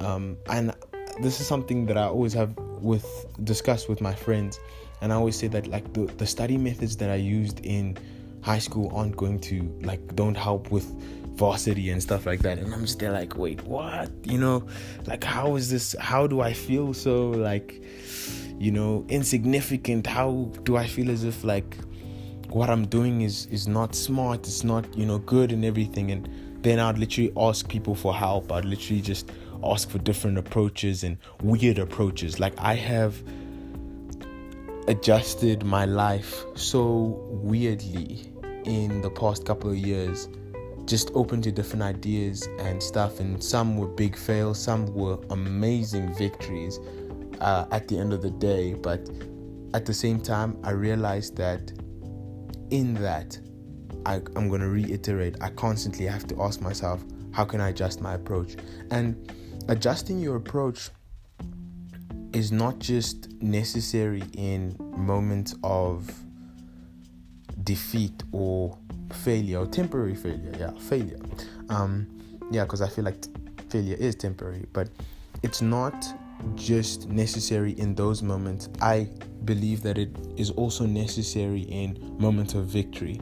um 0.00 0.36
and 0.48 0.74
this 1.22 1.40
is 1.40 1.46
something 1.46 1.86
that 1.86 1.96
i 1.96 2.04
always 2.04 2.32
have 2.32 2.54
with 2.80 3.26
discussed 3.44 3.88
with 3.88 4.00
my 4.00 4.14
friends. 4.14 4.60
And 5.02 5.12
i 5.12 5.16
always 5.16 5.36
say 5.36 5.48
that 5.48 5.66
like 5.66 5.92
the, 5.92 6.06
the 6.16 6.26
study 6.26 6.56
methods 6.56 6.96
that 6.98 7.10
i 7.10 7.14
used 7.16 7.64
in 7.64 7.96
high 8.42 8.58
school 8.58 8.90
aren't 8.94 9.16
going 9.16 9.40
to 9.40 9.62
like 9.82 10.14
don't 10.14 10.36
help 10.36 10.70
with 10.70 10.84
varsity 11.36 11.90
and 11.90 12.02
stuff 12.02 12.24
like 12.24 12.40
that. 12.40 12.58
And 12.58 12.72
i'm 12.72 12.86
there 12.98 13.12
like 13.12 13.36
wait 13.36 13.62
what? 13.64 14.10
You 14.24 14.38
know 14.38 14.66
like 15.06 15.24
how 15.24 15.56
is 15.56 15.70
this 15.70 15.94
how 15.98 16.26
do 16.26 16.40
i 16.40 16.52
feel 16.52 16.94
so 16.94 17.30
like 17.30 17.82
you 18.58 18.70
know 18.70 19.04
insignificant? 19.08 20.06
How 20.06 20.50
do 20.62 20.76
i 20.76 20.86
feel 20.86 21.10
as 21.10 21.24
if 21.24 21.44
like 21.44 21.76
what 22.48 22.70
i'm 22.70 22.86
doing 22.86 23.22
is 23.22 23.46
is 23.46 23.66
not 23.66 23.94
smart 23.94 24.46
it's 24.46 24.62
not 24.62 24.96
you 24.96 25.04
know 25.04 25.18
good 25.18 25.52
and 25.52 25.64
everything? 25.64 26.10
And 26.10 26.28
then 26.62 26.80
i'd 26.80 26.98
literally 26.98 27.32
ask 27.36 27.68
people 27.68 27.94
for 27.94 28.14
help. 28.14 28.50
I'd 28.50 28.64
literally 28.64 29.02
just 29.02 29.30
ask 29.64 29.90
for 29.90 29.98
different 29.98 30.38
approaches 30.38 31.04
and 31.04 31.18
weird 31.42 31.78
approaches 31.78 32.38
like 32.40 32.54
i 32.58 32.74
have 32.74 33.22
adjusted 34.88 35.64
my 35.64 35.84
life 35.84 36.44
so 36.54 37.18
weirdly 37.30 38.32
in 38.64 39.00
the 39.00 39.10
past 39.10 39.44
couple 39.44 39.70
of 39.70 39.76
years 39.76 40.28
just 40.86 41.10
open 41.14 41.42
to 41.42 41.52
different 41.52 41.82
ideas 41.82 42.48
and 42.60 42.82
stuff. 42.82 43.20
And 43.20 43.42
some 43.42 43.76
were 43.76 43.88
big 43.88 44.16
fails, 44.16 44.62
some 44.62 44.86
were 44.94 45.18
amazing 45.30 46.14
victories 46.14 46.78
uh, 47.40 47.66
at 47.72 47.88
the 47.88 47.98
end 47.98 48.12
of 48.12 48.22
the 48.22 48.30
day. 48.30 48.74
But 48.74 49.08
at 49.74 49.84
the 49.84 49.94
same 49.94 50.20
time, 50.20 50.58
I 50.62 50.70
realized 50.70 51.36
that 51.36 51.72
in 52.70 52.94
that, 52.94 53.38
I, 54.04 54.16
I'm 54.36 54.48
going 54.48 54.60
to 54.60 54.68
reiterate, 54.68 55.36
I 55.40 55.50
constantly 55.50 56.06
have 56.06 56.26
to 56.28 56.42
ask 56.42 56.60
myself, 56.60 57.04
how 57.32 57.44
can 57.44 57.60
I 57.60 57.70
adjust 57.70 58.00
my 58.00 58.14
approach? 58.14 58.56
And 58.90 59.32
adjusting 59.68 60.20
your 60.20 60.36
approach 60.36 60.90
is 62.32 62.52
not 62.52 62.78
just 62.78 63.30
necessary 63.42 64.22
in 64.36 64.76
moments 64.96 65.54
of 65.62 66.10
defeat 67.64 68.22
or 68.32 68.76
failure 69.24 69.58
or 69.60 69.66
temporary 69.66 70.14
failure 70.14 70.52
yeah 70.58 70.70
failure. 70.78 71.18
Um 71.68 72.06
yeah 72.50 72.64
because 72.64 72.80
i 72.80 72.88
feel 72.88 73.04
like 73.04 73.20
t- 73.20 73.30
failure 73.70 73.96
is 73.96 74.14
temporary 74.14 74.66
but 74.72 74.88
it's 75.42 75.62
not 75.62 76.06
just 76.54 77.08
necessary 77.08 77.72
in 77.72 77.94
those 77.94 78.22
moments. 78.22 78.68
I 78.80 79.08
believe 79.44 79.82
that 79.82 79.98
it 79.98 80.14
is 80.36 80.50
also 80.50 80.84
necessary 80.84 81.60
in 81.62 82.16
moments 82.18 82.54
of 82.54 82.66
victory 82.66 83.20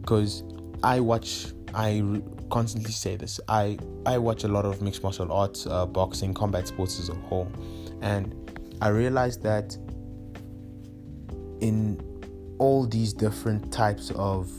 because 0.00 0.42
i 0.82 0.98
watch 0.98 1.48
i 1.74 2.02
constantly 2.50 2.92
say 2.92 3.16
this. 3.16 3.40
I 3.48 3.78
i 4.06 4.18
watch 4.18 4.44
a 4.44 4.48
lot 4.48 4.64
of 4.64 4.82
mixed 4.82 5.02
martial 5.02 5.32
arts 5.32 5.66
uh, 5.66 5.86
boxing 5.86 6.34
combat 6.34 6.66
sports 6.66 6.98
as 6.98 7.08
a 7.08 7.14
whole. 7.14 7.50
And 8.02 8.34
i 8.80 8.88
realized 8.88 9.42
that 9.42 9.76
in 11.60 12.00
all 12.58 12.86
these 12.86 13.12
different 13.12 13.72
types 13.72 14.10
of 14.16 14.50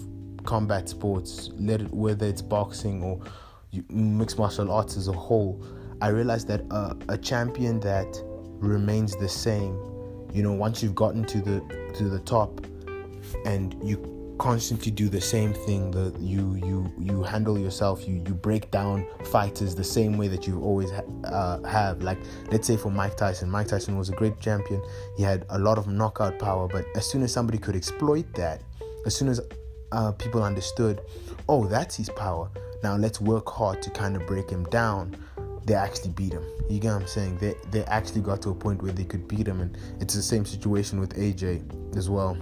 combat 0.43 0.89
sports, 0.89 1.50
whether 1.91 2.26
it's 2.26 2.41
boxing 2.41 3.04
or 3.04 3.19
mixed 3.89 4.38
martial 4.38 4.71
arts 4.71 4.97
as 4.97 5.08
a 5.08 5.13
whole, 5.13 5.63
I 6.02 6.10
realized 6.10 6.47
that 6.47 6.62
a, 6.71 6.97
a 7.10 7.17
champion 7.17 7.80
that 7.82 8.21
remains 8.26 9.15
the 9.15 9.30
same, 9.30 9.76
you 10.34 10.41
know, 10.41 10.52
once 10.52 10.82
you've 10.82 10.95
gotten 10.95 11.24
to 11.26 11.41
the 11.41 11.93
to 11.95 12.10
the 12.10 12.19
top, 12.19 12.65
and 13.45 13.76
you 13.84 14.20
constantly 14.41 14.91
do 14.91 15.08
the 15.08 15.21
same 15.21 15.54
thing 15.54 15.91
that 15.91 16.19
you 16.19 16.56
you 16.56 16.91
you 16.99 17.21
handle 17.21 17.58
yourself 17.60 18.08
you 18.08 18.15
you 18.27 18.34
break 18.34 18.71
down 18.71 19.06
fighters 19.25 19.75
the 19.75 19.84
same 19.84 20.17
way 20.17 20.27
that 20.27 20.47
you 20.47 20.60
always 20.62 20.89
ha- 20.89 21.10
uh, 21.25 21.62
have 21.67 22.01
like 22.01 22.17
let's 22.51 22.65
say 22.65 22.75
for 22.75 22.89
Mike 22.89 23.15
Tyson 23.15 23.49
Mike 23.51 23.67
Tyson 23.67 23.97
was 23.97 24.10
a 24.10 24.13
great 24.13 24.39
champion 24.39 24.82
he 25.15 25.21
had 25.21 25.45
a 25.49 25.60
lot 25.60 25.77
of 25.77 25.88
knockout 25.88 26.39
power 26.39 26.67
but 26.67 26.84
as 26.95 27.06
soon 27.06 27.21
as 27.21 27.32
somebody 27.32 27.60
could 27.60 27.75
exploit 27.75 28.25
that 28.34 28.63
as 29.06 29.15
soon 29.15 29.27
as 29.27 29.39
uh, 29.91 30.12
people 30.13 30.43
understood, 30.43 31.01
oh, 31.49 31.65
that's 31.65 31.95
his 31.95 32.10
power. 32.10 32.49
Now 32.84 32.95
let's 32.95 33.21
work 33.21 33.49
hard 33.49 33.82
to 33.84 33.89
kind 33.89 34.15
of 34.15 34.25
break 34.25 34.49
him 34.49 34.63
down. 34.65 35.15
They 35.65 35.75
actually 35.75 36.12
beat 36.12 36.34
him. 36.34 36.43
You 36.69 36.80
get 36.80 36.93
what 36.93 37.01
I'm 37.01 37.08
saying? 37.08 37.38
They 37.38 37.54
they 37.69 37.84
actually 37.86 38.21
got 38.21 38.41
to 38.43 38.49
a 38.49 38.56
point 38.56 38.82
where 38.82 38.91
they 38.91 39.04
could 39.04 39.27
beat 39.27 39.47
him, 39.47 39.62
and 39.62 39.77
it's 39.99 40.15
the 40.15 40.21
same 40.23 40.45
situation 40.45 40.99
with 40.99 41.15
AJ 41.15 41.95
as 41.95 42.10
well. 42.10 42.38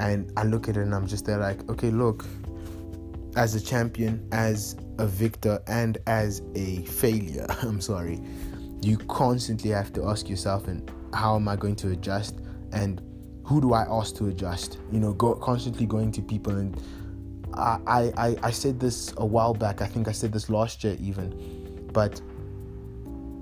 And 0.00 0.32
I 0.36 0.44
look 0.44 0.68
at 0.68 0.76
it 0.76 0.80
and 0.80 0.94
I'm 0.94 1.06
just 1.06 1.26
there 1.26 1.38
like, 1.38 1.68
okay, 1.70 1.90
look, 1.90 2.24
as 3.36 3.54
a 3.54 3.60
champion, 3.60 4.26
as 4.32 4.74
a 4.98 5.06
victor, 5.06 5.62
and 5.66 5.98
as 6.06 6.42
a 6.54 6.82
failure, 6.86 7.46
I'm 7.62 7.80
sorry, 7.80 8.20
you 8.80 8.96
constantly 8.96 9.70
have 9.70 9.92
to 9.92 10.06
ask 10.06 10.28
yourself, 10.28 10.66
and 10.66 10.90
how 11.12 11.36
am 11.36 11.46
I 11.46 11.56
going 11.56 11.76
to 11.76 11.90
adjust? 11.90 12.40
And 12.72 13.02
who 13.44 13.60
do 13.60 13.74
I 13.74 13.82
ask 13.82 14.16
to 14.16 14.28
adjust? 14.28 14.78
You 14.90 15.00
know, 15.00 15.12
go 15.12 15.34
constantly 15.34 15.84
going 15.84 16.12
to 16.12 16.22
people 16.22 16.56
and 16.56 16.80
I, 17.54 18.12
I 18.16 18.36
I 18.44 18.50
said 18.50 18.78
this 18.78 19.12
a 19.16 19.26
while 19.26 19.54
back. 19.54 19.82
I 19.82 19.86
think 19.86 20.08
I 20.08 20.12
said 20.12 20.32
this 20.32 20.48
last 20.48 20.84
year 20.84 20.96
even, 21.00 21.88
but 21.92 22.20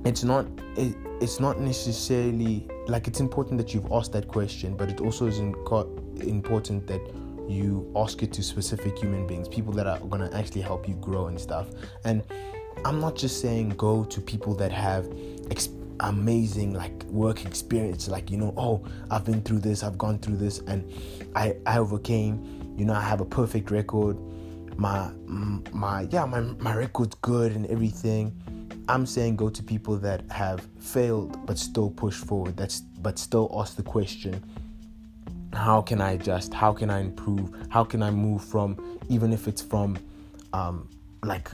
it's 0.05 0.25
not 0.25 0.47
it, 0.77 0.97
it's 1.21 1.41
not 1.41 1.61
necessarily 1.61 2.67
like 2.89 3.07
it's 3.07 3.21
important 3.21 3.59
that 3.59 3.75
you've 3.75 3.91
asked 3.93 4.13
that 4.13 4.29
question, 4.29 4.77
but 4.77 4.91
it 4.91 5.01
also 5.01 5.27
is 5.27 5.39
important 5.39 6.87
that 6.87 7.01
you 7.49 7.91
ask 7.97 8.23
it 8.23 8.33
to 8.35 8.43
specific 8.43 8.99
human 8.99 9.27
beings, 9.27 9.49
people 9.49 9.73
that 9.75 9.87
are 9.87 9.99
gonna 10.01 10.31
actually 10.33 10.63
help 10.63 10.89
you 10.89 10.95
grow 10.97 11.27
and 11.27 11.41
stuff. 11.41 11.69
And 12.05 12.23
I'm 12.85 13.01
not 13.01 13.17
just 13.17 13.41
saying 13.41 13.71
go 13.71 14.05
to 14.05 14.21
people 14.21 14.55
that 14.55 14.73
have 14.73 15.07
experience 15.51 15.79
amazing 16.01 16.75
like 16.75 17.03
work 17.05 17.45
experience 17.45 18.07
like 18.07 18.31
you 18.31 18.37
know 18.37 18.55
oh 18.57 18.85
i've 19.11 19.25
been 19.25 19.43
through 19.43 19.59
this 19.59 19.83
i've 19.83 19.99
gone 19.99 20.17
through 20.19 20.37
this 20.37 20.61
and 20.69 20.89
i 21.35 21.57
i 21.67 21.79
overcame 21.79 22.75
you 22.77 22.85
know 22.85 22.93
i 22.93 23.01
have 23.01 23.21
a 23.21 23.25
perfect 23.25 23.73
record 23.73 24.17
my 24.77 25.11
my 25.73 26.07
yeah 26.13 26.25
my 26.25 26.41
my 26.41 26.73
record's 26.73 27.17
good 27.17 27.51
and 27.51 27.67
everything 27.67 28.33
i'm 28.89 29.07
saying 29.07 29.37
go 29.37 29.49
to 29.49 29.63
people 29.63 29.97
that 29.97 30.23
have 30.31 30.67
failed 30.81 31.47
but 31.47 31.59
still 31.59 31.91
push 31.91 32.17
forward 32.17 32.57
that's 32.57 32.81
but 32.81 33.19
still 33.19 33.51
ask 33.59 33.77
the 33.77 33.83
question 33.83 34.43
how 35.53 35.81
can 35.81 36.01
i 36.01 36.13
adjust? 36.13 36.53
How 36.53 36.73
can 36.73 36.91
i 36.91 37.01
improve? 37.01 37.55
How 37.71 37.85
can 37.85 38.03
i 38.03 38.11
move 38.11 38.45
from 38.45 38.99
even 39.09 39.33
if 39.33 39.49
it's 39.49 39.63
from 39.63 39.99
um 40.53 40.89
like 41.23 41.51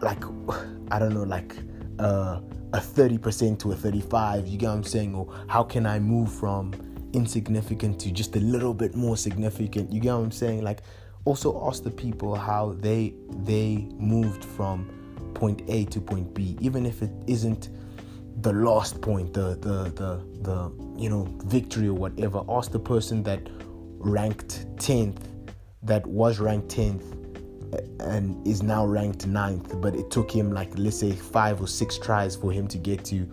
like 0.00 0.22
i 0.90 0.98
don't 0.98 1.14
know 1.14 1.24
like 1.24 1.56
uh 1.98 2.40
a 2.74 2.78
30% 2.78 3.58
to 3.60 3.72
a 3.72 3.74
35 3.74 4.46
you 4.46 4.58
get 4.58 4.68
what 4.68 4.74
i'm 4.74 4.84
saying? 4.84 5.14
Or 5.14 5.32
how 5.48 5.62
can 5.62 5.86
i 5.86 5.98
move 5.98 6.32
from 6.32 6.72
insignificant 7.14 7.98
to 8.00 8.10
just 8.10 8.36
a 8.36 8.40
little 8.40 8.74
bit 8.74 8.94
more 8.94 9.16
significant 9.16 9.92
you 9.92 10.00
get 10.00 10.14
what 10.14 10.20
i'm 10.20 10.30
saying? 10.30 10.62
Like 10.62 10.82
also 11.24 11.66
ask 11.68 11.82
the 11.82 11.90
people 11.90 12.34
how 12.34 12.74
they 12.78 13.14
they 13.44 13.86
moved 13.98 14.44
from 14.44 14.88
point 15.38 15.62
a 15.68 15.84
to 15.86 16.00
point 16.00 16.34
b 16.34 16.56
even 16.60 16.84
if 16.84 17.02
it 17.02 17.10
isn't 17.26 17.70
the 18.42 18.52
last 18.52 19.00
point, 19.00 19.34
the 19.34 19.58
the 19.60 19.90
the 20.00 20.22
the 20.42 20.72
you 20.96 21.10
know 21.10 21.24
victory 21.44 21.88
or 21.88 21.94
whatever. 21.94 22.42
Ask 22.48 22.70
the 22.70 22.78
person 22.78 23.22
that 23.24 23.48
ranked 23.98 24.66
tenth, 24.78 25.28
that 25.82 26.06
was 26.06 26.38
ranked 26.38 26.68
tenth, 26.68 27.04
and 28.00 28.46
is 28.46 28.62
now 28.62 28.86
ranked 28.86 29.26
ninth. 29.26 29.80
But 29.80 29.96
it 29.96 30.10
took 30.10 30.30
him 30.30 30.52
like 30.52 30.70
let's 30.76 30.98
say 30.98 31.12
five 31.12 31.60
or 31.60 31.66
six 31.66 31.98
tries 31.98 32.36
for 32.36 32.52
him 32.52 32.68
to 32.68 32.78
get 32.78 33.04
to 33.06 33.28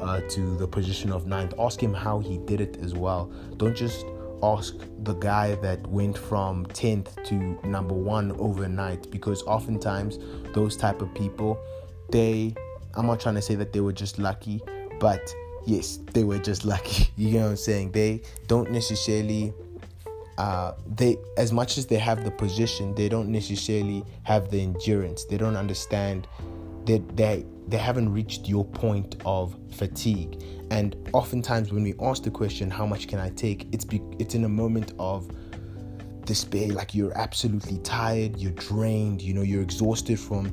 uh, 0.00 0.20
to 0.28 0.56
the 0.56 0.68
position 0.68 1.10
of 1.10 1.26
ninth. 1.26 1.54
Ask 1.58 1.82
him 1.82 1.94
how 1.94 2.18
he 2.18 2.38
did 2.38 2.60
it 2.60 2.76
as 2.82 2.94
well. 2.94 3.32
Don't 3.56 3.76
just 3.76 4.04
ask 4.42 4.74
the 5.02 5.14
guy 5.14 5.54
that 5.56 5.86
went 5.86 6.16
from 6.16 6.66
10th 6.66 7.22
to 7.24 7.34
number 7.66 7.94
one 7.94 8.32
overnight 8.32 9.10
because 9.10 9.42
oftentimes 9.44 10.18
those 10.54 10.76
type 10.76 11.02
of 11.02 11.12
people 11.14 11.58
they 12.10 12.54
i'm 12.94 13.06
not 13.06 13.20
trying 13.20 13.34
to 13.34 13.42
say 13.42 13.54
that 13.54 13.72
they 13.72 13.80
were 13.80 13.92
just 13.92 14.18
lucky 14.18 14.60
but 14.98 15.34
yes 15.66 15.98
they 16.12 16.24
were 16.24 16.38
just 16.38 16.64
lucky. 16.74 17.08
You 17.16 17.32
know 17.32 17.44
what 17.44 17.50
i'm 17.50 17.56
saying? 17.56 17.92
They 17.92 18.22
don't 18.46 18.70
necessarily 18.70 19.52
uh, 20.38 20.72
they 20.86 21.18
as 21.36 21.52
much 21.52 21.76
as 21.76 21.84
they 21.86 21.98
have 21.98 22.24
the 22.24 22.30
position 22.30 22.94
they 22.94 23.10
don't 23.10 23.28
necessarily 23.28 24.02
have 24.22 24.50
the 24.50 24.60
endurance. 24.60 25.24
They 25.24 25.36
don't 25.36 25.56
understand 25.56 26.26
that 26.86 27.16
they 27.16 27.44
they 27.68 27.76
haven't 27.76 28.12
reached 28.12 28.48
your 28.48 28.64
point 28.64 29.16
of 29.24 29.56
fatigue. 29.70 30.42
And 30.70 30.96
oftentimes 31.12 31.72
when 31.72 31.82
we 31.82 31.94
ask 32.00 32.22
the 32.22 32.30
question 32.30 32.70
how 32.70 32.86
much 32.86 33.08
can 33.08 33.18
i 33.18 33.30
take? 33.30 33.66
It's 33.72 33.84
be, 33.84 34.00
it's 34.18 34.34
in 34.34 34.44
a 34.44 34.48
moment 34.48 34.92
of 34.98 35.28
despair 36.24 36.68
like 36.68 36.94
you're 36.94 37.16
absolutely 37.18 37.78
tired 37.78 38.36
you're 38.36 38.52
drained 38.52 39.20
you 39.20 39.34
know 39.34 39.42
you're 39.42 39.62
exhausted 39.62 40.20
from 40.20 40.46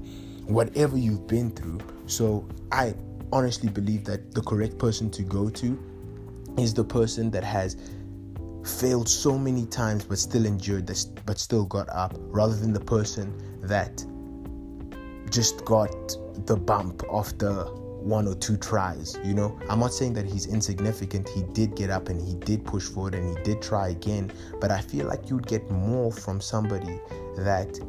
whatever 0.47 0.97
you've 0.97 1.27
been 1.27 1.51
through. 1.51 1.79
So 2.05 2.47
i 2.71 2.93
honestly 3.31 3.69
believe 3.69 4.05
that 4.05 4.33
the 4.33 4.41
correct 4.41 4.77
person 4.77 5.09
to 5.11 5.23
go 5.23 5.49
to 5.49 5.77
is 6.57 6.73
the 6.73 6.83
person 6.83 7.29
that 7.31 7.43
has 7.43 7.75
failed 8.63 9.07
so 9.07 9.37
many 9.37 9.65
times 9.65 10.03
but 10.03 10.17
still 10.17 10.45
endured 10.45 10.87
this 10.87 11.05
but 11.05 11.37
still 11.37 11.65
got 11.65 11.89
up 11.89 12.15
rather 12.17 12.55
than 12.55 12.73
the 12.73 12.79
person 12.79 13.33
that 13.61 14.03
just 15.29 15.65
got 15.65 16.15
the 16.45 16.55
bump 16.55 17.03
after 17.11 17.65
one 18.07 18.27
or 18.27 18.35
two 18.35 18.57
tries. 18.57 19.17
You 19.23 19.33
know, 19.33 19.59
I'm 19.69 19.79
not 19.79 19.93
saying 19.93 20.13
that 20.13 20.25
he's 20.25 20.45
insignificant. 20.45 21.27
He 21.29 21.43
did 21.53 21.75
get 21.75 21.89
up 21.89 22.09
and 22.09 22.21
he 22.21 22.35
did 22.35 22.65
push 22.65 22.85
forward 22.85 23.15
and 23.15 23.37
he 23.37 23.43
did 23.43 23.61
try 23.61 23.89
again. 23.89 24.31
But 24.61 24.71
I 24.71 24.81
feel 24.81 25.07
like 25.07 25.29
you'd 25.29 25.45
get 25.45 25.69
more 25.69 26.11
from 26.11 26.39
somebody 26.39 26.99
that 27.37 27.79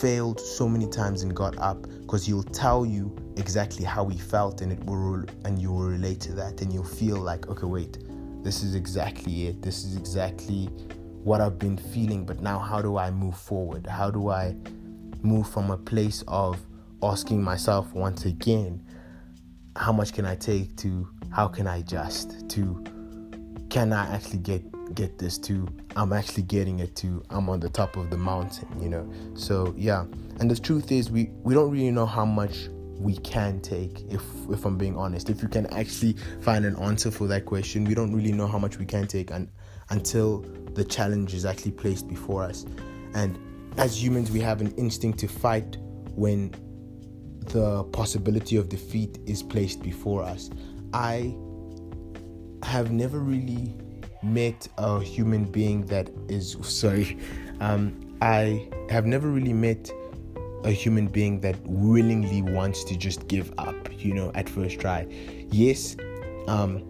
failed 0.00 0.40
so 0.40 0.68
many 0.68 0.88
times 0.88 1.22
and 1.22 1.34
got 1.34 1.56
up 1.58 1.86
because 2.00 2.26
he'll 2.26 2.42
tell 2.42 2.84
you 2.84 3.14
exactly 3.36 3.84
how 3.84 4.08
he 4.08 4.18
felt 4.18 4.60
and 4.60 4.72
it 4.72 4.84
will 4.84 5.24
and 5.44 5.60
you 5.60 5.70
will 5.70 5.86
relate 5.86 6.20
to 6.20 6.32
that 6.32 6.60
and 6.60 6.72
you'll 6.72 6.82
feel 6.82 7.16
like 7.16 7.48
okay 7.48 7.66
wait 7.66 7.98
this 8.42 8.64
is 8.64 8.74
exactly 8.74 9.46
it 9.46 9.62
this 9.62 9.84
is 9.84 9.96
exactly 9.96 10.64
what 11.22 11.40
I've 11.40 11.60
been 11.60 11.76
feeling 11.76 12.26
but 12.26 12.40
now 12.42 12.58
how 12.58 12.82
do 12.82 12.98
I 12.98 13.10
move 13.12 13.36
forward 13.36 13.86
how 13.86 14.10
do 14.10 14.30
I 14.30 14.56
move 15.22 15.48
from 15.48 15.70
a 15.70 15.76
place 15.76 16.24
of 16.26 16.58
asking 17.02 17.42
myself 17.42 17.92
once 17.94 18.24
again, 18.24 18.84
how 19.76 19.92
much 19.92 20.12
can 20.12 20.26
I 20.26 20.34
take 20.34 20.76
to 20.78 21.08
how 21.30 21.46
can 21.46 21.66
I 21.66 21.78
adjust 21.78 22.48
to 22.50 22.84
can 23.70 23.92
I 23.92 24.14
actually 24.14 24.38
get 24.38 24.62
get 24.94 25.18
this 25.18 25.38
to 25.38 25.68
I'm 25.96 26.12
actually 26.12 26.44
getting 26.44 26.80
it 26.80 26.96
to 26.96 27.22
I'm 27.30 27.48
on 27.48 27.60
the 27.60 27.68
top 27.68 27.96
of 27.96 28.10
the 28.10 28.16
mountain, 28.16 28.68
you 28.80 28.88
know. 28.88 29.10
So 29.34 29.74
yeah. 29.76 30.04
And 30.40 30.50
the 30.50 30.56
truth 30.56 30.90
is 30.90 31.10
we 31.10 31.30
we 31.42 31.54
don't 31.54 31.70
really 31.70 31.90
know 31.90 32.06
how 32.06 32.24
much 32.24 32.68
we 32.98 33.16
can 33.18 33.60
take 33.60 34.02
if 34.10 34.22
if 34.50 34.64
I'm 34.64 34.76
being 34.76 34.96
honest. 34.96 35.30
If 35.30 35.42
you 35.42 35.48
can 35.48 35.66
actually 35.66 36.16
find 36.40 36.64
an 36.64 36.76
answer 36.76 37.10
for 37.10 37.26
that 37.28 37.44
question, 37.44 37.84
we 37.84 37.94
don't 37.94 38.14
really 38.14 38.32
know 38.32 38.46
how 38.46 38.58
much 38.58 38.78
we 38.78 38.86
can 38.86 39.06
take 39.06 39.30
and 39.30 39.48
until 39.90 40.40
the 40.74 40.84
challenge 40.84 41.34
is 41.34 41.44
actually 41.44 41.72
placed 41.72 42.08
before 42.08 42.42
us. 42.42 42.66
And 43.14 43.38
as 43.76 44.02
humans 44.02 44.30
we 44.30 44.40
have 44.40 44.60
an 44.60 44.74
instinct 44.76 45.18
to 45.20 45.28
fight 45.28 45.76
when 46.14 46.52
the 47.48 47.84
possibility 47.84 48.56
of 48.56 48.68
defeat 48.68 49.18
is 49.26 49.42
placed 49.42 49.82
before 49.82 50.22
us. 50.22 50.50
I 50.92 51.34
have 52.62 52.90
never 52.90 53.18
really 53.18 53.74
met 54.22 54.66
a 54.78 55.00
human 55.00 55.44
being 55.44 55.86
that 55.86 56.10
is 56.28 56.56
sorry. 56.62 57.18
Um, 57.60 58.16
I 58.20 58.68
have 58.90 59.06
never 59.06 59.28
really 59.28 59.52
met 59.52 59.90
a 60.64 60.70
human 60.70 61.06
being 61.06 61.40
that 61.40 61.56
willingly 61.64 62.42
wants 62.42 62.84
to 62.84 62.96
just 62.96 63.28
give 63.28 63.52
up, 63.58 63.76
you 64.02 64.12
know, 64.12 64.32
at 64.34 64.48
first 64.48 64.80
try. 64.80 65.06
Yes, 65.50 65.96
um, 66.48 66.82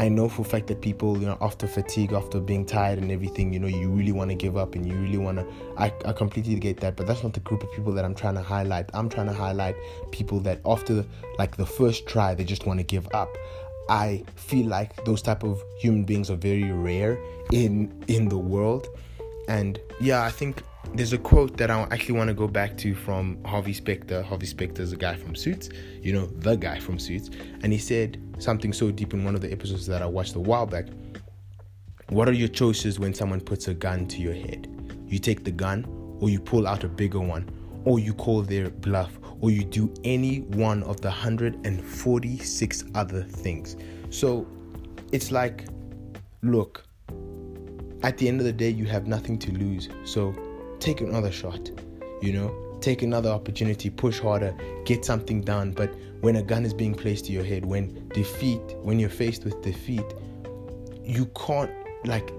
I 0.00 0.08
know 0.08 0.30
for 0.30 0.40
a 0.40 0.44
fact 0.46 0.68
that 0.68 0.80
people, 0.80 1.18
you 1.18 1.26
know, 1.26 1.36
after 1.42 1.66
fatigue, 1.66 2.14
after 2.14 2.40
being 2.40 2.64
tired 2.64 2.98
and 2.98 3.12
everything, 3.12 3.52
you 3.52 3.58
know, 3.58 3.66
you 3.66 3.90
really 3.90 4.12
want 4.12 4.30
to 4.30 4.34
give 4.34 4.56
up 4.56 4.74
and 4.74 4.86
you 4.86 4.94
really 4.94 5.18
want 5.18 5.36
to. 5.36 5.46
I, 5.76 5.92
I 6.06 6.12
completely 6.14 6.54
get 6.54 6.80
that, 6.80 6.96
but 6.96 7.06
that's 7.06 7.22
not 7.22 7.34
the 7.34 7.40
group 7.40 7.62
of 7.62 7.70
people 7.72 7.92
that 7.92 8.06
I'm 8.06 8.14
trying 8.14 8.36
to 8.36 8.40
highlight. 8.40 8.88
I'm 8.94 9.10
trying 9.10 9.26
to 9.26 9.34
highlight 9.34 9.76
people 10.10 10.40
that 10.40 10.62
after 10.64 11.04
like 11.38 11.58
the 11.58 11.66
first 11.66 12.06
try, 12.06 12.34
they 12.34 12.44
just 12.44 12.64
want 12.64 12.80
to 12.80 12.82
give 12.82 13.06
up. 13.12 13.28
I 13.90 14.24
feel 14.36 14.68
like 14.68 15.04
those 15.04 15.20
type 15.20 15.42
of 15.42 15.62
human 15.78 16.04
beings 16.04 16.30
are 16.30 16.36
very 16.36 16.72
rare 16.72 17.18
in 17.52 18.02
in 18.08 18.30
the 18.30 18.38
world, 18.38 18.86
and 19.48 19.80
yeah, 20.00 20.22
I 20.22 20.30
think 20.30 20.62
there's 20.94 21.12
a 21.12 21.18
quote 21.18 21.56
that 21.58 21.70
I 21.70 21.82
actually 21.90 22.16
want 22.16 22.28
to 22.28 22.34
go 22.34 22.48
back 22.48 22.76
to 22.78 22.94
from 22.94 23.42
Harvey 23.44 23.72
Specter. 23.72 24.22
Harvey 24.22 24.46
Specter 24.46 24.82
is 24.82 24.92
a 24.92 24.96
guy 24.96 25.14
from 25.16 25.34
Suits, 25.34 25.68
you 26.02 26.12
know, 26.12 26.26
the 26.26 26.56
guy 26.56 26.78
from 26.80 26.98
Suits, 26.98 27.30
and 27.62 27.72
he 27.72 27.78
said 27.78 28.20
something 28.38 28.72
so 28.72 28.90
deep 28.90 29.14
in 29.14 29.24
one 29.24 29.34
of 29.34 29.40
the 29.40 29.52
episodes 29.52 29.86
that 29.86 30.02
I 30.02 30.06
watched 30.06 30.34
a 30.34 30.40
while 30.40 30.66
back. 30.66 30.86
What 32.08 32.28
are 32.28 32.32
your 32.32 32.48
choices 32.48 32.98
when 32.98 33.14
someone 33.14 33.40
puts 33.40 33.68
a 33.68 33.74
gun 33.74 34.06
to 34.08 34.20
your 34.20 34.34
head? 34.34 34.66
You 35.06 35.18
take 35.18 35.44
the 35.44 35.52
gun, 35.52 35.86
or 36.20 36.28
you 36.28 36.40
pull 36.40 36.66
out 36.66 36.82
a 36.82 36.88
bigger 36.88 37.20
one, 37.20 37.48
or 37.84 38.00
you 38.00 38.12
call 38.12 38.42
their 38.42 38.68
bluff, 38.68 39.16
or 39.40 39.50
you 39.50 39.64
do 39.64 39.92
any 40.04 40.40
one 40.40 40.82
of 40.82 41.00
the 41.00 41.08
146 41.08 42.84
other 42.94 43.22
things. 43.22 43.76
So 44.10 44.46
it's 45.12 45.30
like, 45.30 45.66
look, 46.42 46.84
at 48.02 48.18
the 48.18 48.28
end 48.28 48.40
of 48.40 48.46
the 48.46 48.52
day, 48.52 48.70
you 48.70 48.86
have 48.86 49.06
nothing 49.06 49.38
to 49.38 49.52
lose. 49.52 49.88
So 50.04 50.34
take 50.78 51.00
another 51.00 51.30
shot, 51.30 51.70
you 52.22 52.32
know, 52.32 52.78
take 52.80 53.02
another 53.02 53.30
opportunity, 53.30 53.90
push 53.90 54.18
harder, 54.18 54.54
get 54.84 55.04
something 55.04 55.42
done. 55.42 55.72
But 55.72 55.94
when 56.20 56.36
a 56.36 56.42
gun 56.42 56.64
is 56.64 56.74
being 56.74 56.94
placed 56.94 57.26
to 57.26 57.32
your 57.32 57.44
head, 57.44 57.64
when 57.64 58.08
defeat, 58.08 58.62
when 58.82 58.98
you're 58.98 59.10
faced 59.10 59.44
with 59.44 59.60
defeat, 59.62 60.04
you 61.02 61.26
can't 61.26 61.70
like 62.04 62.30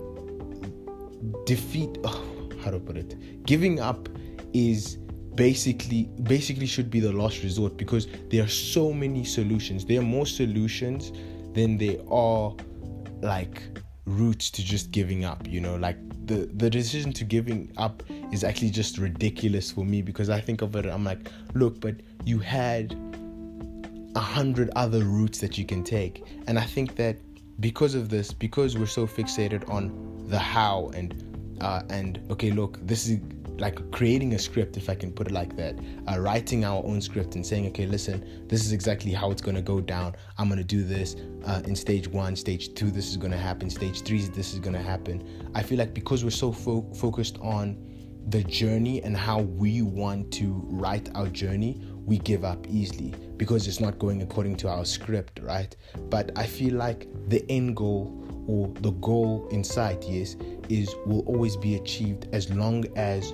defeat. 1.45 1.97
Oh, 2.04 2.24
how 2.63 2.71
to 2.71 2.80
put 2.80 2.97
it? 2.97 3.45
Giving 3.45 3.80
up 3.80 4.10
is 4.54 4.97
basically 5.36 6.10
basically 6.24 6.65
should 6.65 6.91
be 6.91 7.00
the 7.00 7.12
last 7.12 7.41
resort 7.41 7.78
because 7.78 8.08
there 8.30 8.43
are 8.43 8.50
so 8.50 8.91
many 8.91 9.24
solutions. 9.24 9.86
There 9.86 10.00
are 10.00 10.04
more 10.04 10.26
solutions 10.26 11.12
than 11.54 11.78
there 11.78 11.97
are 12.10 12.56
like 13.21 13.62
routes 14.17 14.52
to 14.52 14.63
just 14.63 14.91
giving 14.91 15.26
up. 15.26 15.47
You 15.47 15.62
know, 15.62 15.76
like 15.76 15.97
the 16.26 16.50
the 16.54 16.69
decision 16.69 17.13
to 17.13 17.24
giving 17.24 17.71
up 17.78 18.04
is 18.32 18.43
actually 18.43 18.69
just 18.69 18.97
ridiculous 18.97 19.71
for 19.71 19.86
me 19.86 20.02
because 20.02 20.30
I 20.30 20.39
think 20.39 20.62
of 20.62 20.76
it. 20.76 20.86
I'm 20.86 21.04
like, 21.04 21.19
look, 21.54 21.80
but 21.80 21.95
you 22.26 22.39
had 22.39 22.95
a 24.15 24.19
hundred 24.19 24.69
other 24.76 25.04
routes 25.06 25.39
that 25.39 25.58
you 25.58 25.65
can 25.65 25.84
take, 25.84 26.24
and 26.47 26.60
I 26.60 26.65
think 26.65 26.95
that 26.95 27.17
because 27.60 27.95
of 27.95 28.10
this, 28.10 28.34
because 28.34 28.78
we're 28.78 28.86
so 28.86 29.06
fixated 29.08 29.69
on 29.69 30.26
the 30.28 30.39
how 30.39 30.91
and 30.93 31.58
uh, 31.62 31.84
and 31.89 32.19
okay, 32.32 32.52
look, 32.52 32.80
this 32.86 33.08
is 33.08 33.19
like 33.62 33.91
creating 33.91 34.34
a 34.34 34.39
script, 34.39 34.76
if 34.76 34.89
I 34.89 34.95
can 34.95 35.12
put 35.12 35.28
it 35.28 35.34
like 35.34 35.56
that, 35.56 35.76
uh, 36.10 36.19
writing 36.19 36.65
our 36.65 36.84
own 36.84 37.00
script 37.00 37.36
and 37.36 37.45
saying, 37.45 37.67
okay, 37.67 37.86
listen, 37.86 38.47
this 38.47 38.65
is 38.65 38.71
exactly 38.71 39.12
how 39.12 39.30
it's 39.32 39.41
going 39.41 39.56
to 39.56 39.62
go 39.62 39.80
down. 39.80 40.15
I'm 40.38 40.47
going 40.47 40.58
to 40.58 40.63
do 40.65 40.84
this 40.84 41.15
uh, 41.45 41.62
in 41.65 41.76
stage 41.76 42.08
one, 42.08 42.36
stage 42.36 42.74
two, 42.74 42.89
this 42.89 43.10
is 43.10 43.17
going 43.17 43.32
to 43.32 43.38
happen, 43.38 43.69
stage 43.69 44.02
three, 44.02 44.21
this 44.21 44.54
is 44.54 44.60
going 44.60 44.74
to 44.74 44.82
happen. 44.82 45.50
I 45.54 45.62
feel 45.62 45.78
like 45.78 45.93
because 45.93 46.24
we're 46.24 46.32
so 46.32 46.52
fo- 46.52 46.91
focused 46.95 47.38
on 47.39 47.78
the 48.30 48.43
journey 48.43 49.02
and 49.04 49.15
how 49.15 49.41
we 49.41 49.82
want 49.82 50.32
to 50.34 50.63
write 50.69 51.10
our 51.15 51.28
journey, 51.28 51.82
we 52.06 52.17
give 52.17 52.43
up 52.43 52.65
easily 52.67 53.13
because 53.38 53.67
it's 53.67 53.80
not 53.80 54.00
going 54.00 54.21
according 54.21 54.56
to 54.58 54.69
our 54.69 54.86
script, 54.86 55.39
right? 55.41 55.76
But 56.10 56.32
I 56.36 56.45
feel 56.45 56.76
like 56.76 57.08
the 57.28 57.45
end 57.50 57.76
goal 57.76 58.26
or 58.47 58.67
the 58.82 58.91
goal 58.91 59.47
in 59.51 59.63
sight, 59.63 60.04
yes, 60.08 60.36
is 60.69 60.93
will 61.06 61.21
always 61.21 61.56
be 61.56 61.75
achieved 61.75 62.27
as 62.32 62.49
long 62.51 62.86
as 62.95 63.34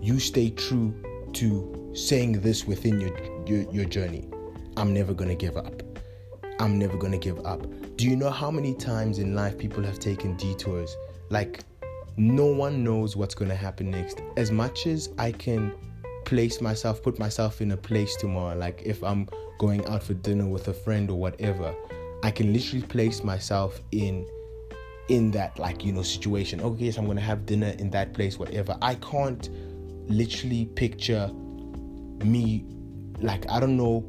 you 0.00 0.18
stay 0.18 0.50
true 0.50 0.94
to 1.32 1.92
saying 1.94 2.40
this 2.40 2.66
within 2.66 3.00
your 3.00 3.16
your, 3.46 3.70
your 3.72 3.84
journey. 3.84 4.28
I'm 4.76 4.92
never 4.92 5.14
gonna 5.14 5.34
give 5.34 5.56
up. 5.56 5.82
I'm 6.58 6.78
never 6.78 6.96
gonna 6.96 7.18
give 7.18 7.44
up. 7.46 7.66
Do 7.96 8.06
you 8.06 8.16
know 8.16 8.30
how 8.30 8.50
many 8.50 8.74
times 8.74 9.18
in 9.18 9.34
life 9.34 9.58
people 9.58 9.82
have 9.84 9.98
taken 9.98 10.36
detours? 10.36 10.96
Like 11.30 11.60
no 12.16 12.46
one 12.46 12.82
knows 12.82 13.16
what's 13.16 13.34
gonna 13.34 13.54
happen 13.54 13.90
next. 13.90 14.20
As 14.36 14.50
much 14.50 14.86
as 14.86 15.10
I 15.18 15.32
can 15.32 15.72
place 16.24 16.60
myself, 16.60 17.02
put 17.02 17.18
myself 17.18 17.60
in 17.60 17.72
a 17.72 17.76
place 17.76 18.16
tomorrow. 18.16 18.56
Like 18.56 18.82
if 18.84 19.02
I'm 19.02 19.28
going 19.58 19.86
out 19.86 20.02
for 20.02 20.14
dinner 20.14 20.46
with 20.46 20.68
a 20.68 20.74
friend 20.74 21.10
or 21.10 21.18
whatever, 21.18 21.74
I 22.26 22.32
can 22.32 22.52
literally 22.52 22.84
place 22.84 23.22
myself 23.22 23.80
in 23.92 24.26
in 25.08 25.30
that 25.30 25.56
like 25.60 25.84
you 25.84 25.92
know 25.92 26.02
situation. 26.02 26.60
Okay, 26.60 26.90
so 26.90 27.00
I'm 27.00 27.06
gonna 27.06 27.20
have 27.20 27.46
dinner 27.46 27.68
in 27.78 27.88
that 27.90 28.14
place, 28.14 28.36
whatever. 28.36 28.76
I 28.82 28.96
can't 28.96 29.48
literally 30.08 30.64
picture 30.64 31.30
me 32.24 32.64
like 33.20 33.48
I 33.48 33.60
don't 33.60 33.76
know 33.76 34.04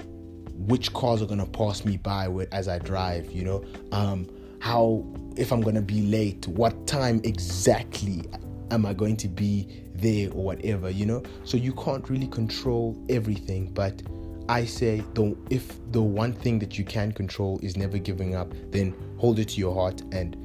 which 0.55 0.91
cars 0.93 1.21
are 1.21 1.27
gonna 1.27 1.45
pass 1.45 1.85
me 1.85 1.97
by 1.97 2.27
with, 2.27 2.51
as 2.51 2.67
I 2.67 2.79
drive. 2.79 3.31
You 3.31 3.43
know, 3.43 3.63
um, 3.91 4.27
how 4.61 5.05
if 5.35 5.51
I'm 5.51 5.61
gonna 5.61 5.83
be 5.83 6.01
late, 6.01 6.47
what 6.47 6.87
time 6.87 7.21
exactly 7.23 8.25
am 8.71 8.87
I 8.87 8.93
going 8.93 9.17
to 9.17 9.27
be 9.27 9.83
there 9.93 10.31
or 10.31 10.43
whatever. 10.43 10.89
You 10.89 11.05
know, 11.05 11.23
so 11.43 11.55
you 11.55 11.71
can't 11.73 12.09
really 12.09 12.27
control 12.27 12.97
everything, 13.09 13.71
but 13.75 14.01
I 14.49 14.65
say 14.65 15.03
the 15.13 15.35
if 15.49 15.77
the 15.91 16.01
one 16.01 16.33
thing 16.33 16.59
that 16.59 16.77
you 16.77 16.85
can 16.85 17.11
control 17.11 17.59
is 17.61 17.75
never 17.75 17.97
giving 17.97 18.35
up, 18.35 18.53
then 18.71 18.95
hold 19.17 19.39
it 19.39 19.49
to 19.49 19.59
your 19.59 19.73
heart 19.73 20.01
and 20.11 20.37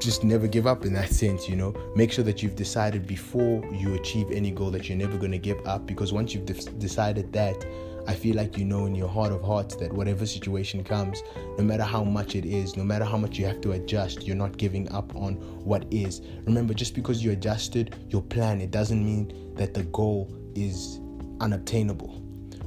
just 0.00 0.24
never 0.24 0.46
give 0.46 0.66
up 0.66 0.84
in 0.84 0.92
that 0.94 1.08
sense, 1.22 1.48
you 1.48 1.56
know. 1.56 1.74
Make 1.96 2.12
sure 2.12 2.24
that 2.24 2.42
you've 2.42 2.56
decided 2.56 3.06
before 3.06 3.64
you 3.72 3.94
achieve 3.94 4.30
any 4.30 4.50
goal 4.50 4.70
that 4.72 4.88
you're 4.88 4.98
never 4.98 5.16
going 5.16 5.32
to 5.32 5.38
give 5.38 5.64
up 5.66 5.86
because 5.86 6.12
once 6.12 6.34
you've 6.34 6.46
de- 6.46 6.70
decided 6.78 7.32
that, 7.32 7.64
I 8.06 8.14
feel 8.14 8.36
like 8.36 8.58
you 8.58 8.64
know 8.64 8.86
in 8.86 8.96
your 8.96 9.08
heart 9.08 9.30
of 9.30 9.42
hearts 9.42 9.76
that 9.76 9.92
whatever 9.92 10.26
situation 10.26 10.82
comes, 10.82 11.22
no 11.56 11.62
matter 11.62 11.84
how 11.84 12.02
much 12.02 12.34
it 12.34 12.44
is, 12.44 12.76
no 12.76 12.82
matter 12.82 13.04
how 13.04 13.16
much 13.16 13.38
you 13.38 13.46
have 13.46 13.60
to 13.60 13.72
adjust, 13.72 14.26
you're 14.26 14.36
not 14.36 14.56
giving 14.56 14.90
up 14.90 15.14
on 15.14 15.34
what 15.64 15.86
is. 15.92 16.20
Remember, 16.44 16.74
just 16.74 16.94
because 16.94 17.22
you 17.22 17.30
adjusted 17.30 17.94
your 18.08 18.22
plan, 18.22 18.60
it 18.60 18.72
doesn't 18.72 19.04
mean 19.04 19.54
that 19.54 19.74
the 19.74 19.84
goal 19.84 20.28
is 20.56 21.00
unobtainable. 21.40 22.21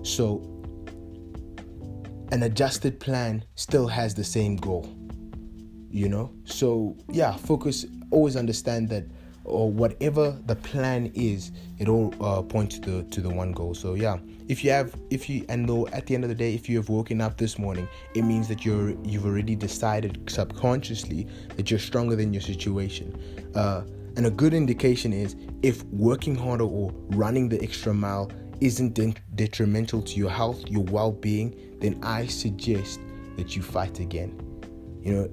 So, 0.05 0.41
an 2.31 2.43
adjusted 2.43 2.99
plan 2.99 3.43
still 3.55 3.87
has 3.87 4.15
the 4.15 4.23
same 4.23 4.55
goal 4.55 4.89
you 5.95 6.09
know? 6.09 6.29
So 6.43 6.97
yeah 7.09 7.35
focus 7.37 7.85
always 8.11 8.35
understand 8.35 8.89
that 8.89 9.05
or 9.45 9.71
whatever 9.71 10.37
the 10.47 10.55
plan 10.55 11.11
is 11.13 11.51
it 11.77 11.87
all 11.87 12.13
uh, 12.19 12.41
points 12.41 12.79
to 12.79 12.89
the 12.89 13.03
to 13.11 13.21
the 13.21 13.29
one 13.29 13.53
goal. 13.53 13.73
So 13.73 13.93
yeah 13.93 14.17
if 14.49 14.63
you 14.63 14.71
have 14.71 14.93
if 15.09 15.29
you 15.29 15.45
and 15.47 15.69
though 15.69 15.87
at 15.87 16.05
the 16.05 16.15
end 16.15 16.25
of 16.25 16.29
the 16.29 16.35
day 16.35 16.53
if 16.53 16.67
you 16.67 16.75
have 16.77 16.89
woken 16.89 17.21
up 17.21 17.37
this 17.37 17.57
morning 17.57 17.87
it 18.13 18.23
means 18.23 18.49
that 18.49 18.65
you're 18.65 18.89
you've 19.05 19.25
already 19.25 19.55
decided 19.55 20.29
subconsciously 20.29 21.27
that 21.55 21.71
you're 21.71 21.79
stronger 21.79 22.17
than 22.17 22.33
your 22.33 22.41
situation. 22.41 23.17
Uh, 23.55 23.83
and 24.17 24.25
a 24.25 24.31
good 24.31 24.53
indication 24.53 25.13
is 25.13 25.35
if 25.61 25.83
working 25.85 26.35
harder 26.35 26.65
or 26.65 26.91
running 27.11 27.47
the 27.47 27.61
extra 27.61 27.93
mile 27.93 28.29
isn't 28.61 28.93
de- 28.93 29.13
detrimental 29.35 30.01
to 30.01 30.15
your 30.15 30.29
health 30.29 30.67
your 30.67 30.83
well-being 30.85 31.77
then 31.79 31.99
i 32.03 32.25
suggest 32.25 32.99
that 33.37 33.55
you 33.55 33.61
fight 33.61 33.99
again 33.99 34.39
you 35.01 35.13
know 35.13 35.29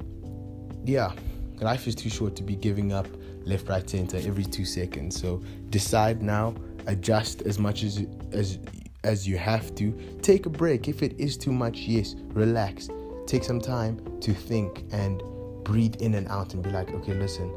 yeah, 0.85 1.13
life 1.61 1.87
is 1.87 1.95
too 1.95 2.11
short 2.11 2.37
to 2.37 2.43
be 2.43 2.57
giving 2.57 2.93
up 2.93 3.07
left, 3.45 3.69
right, 3.69 3.89
center 3.89 4.17
every 4.19 4.45
two 4.45 4.65
seconds. 4.65 5.21
So 5.21 5.43
decide 5.71 6.23
now, 6.23 6.55
adjust 6.87 7.43
as 7.43 7.59
much 7.59 7.83
as 7.83 8.07
as 8.33 8.59
as 9.05 9.27
you 9.27 9.37
have 9.39 9.75
to. 9.77 9.93
Take 10.23 10.47
a 10.47 10.51
break 10.51 10.89
if 10.89 11.03
it 11.03 11.19
is 11.19 11.37
too 11.37 11.53
much. 11.53 11.79
Yes, 11.79 12.15
relax. 12.29 12.89
Take 13.27 13.45
some 13.45 13.61
time 13.61 14.01
to 14.21 14.35
think 14.35 14.85
and 14.93 15.23
breathe 15.65 15.97
in 15.97 16.15
and 16.15 16.27
out 16.29 16.55
and 16.55 16.63
be 16.63 16.71
like, 16.71 16.91
okay, 16.91 17.15
listen, 17.15 17.53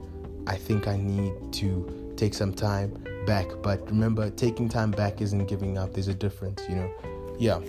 I 0.47 0.55
think 0.55 0.87
I 0.87 0.97
need 0.97 1.33
to 1.53 2.13
take 2.15 2.33
some 2.33 2.53
time 2.53 3.03
back. 3.25 3.47
But 3.61 3.87
remember, 3.89 4.29
taking 4.29 4.69
time 4.69 4.91
back 4.91 5.21
isn't 5.21 5.45
giving 5.45 5.77
up. 5.77 5.93
There's 5.93 6.07
a 6.07 6.13
difference, 6.13 6.61
you 6.69 6.75
know. 6.75 6.91
Yeah. 7.37 7.59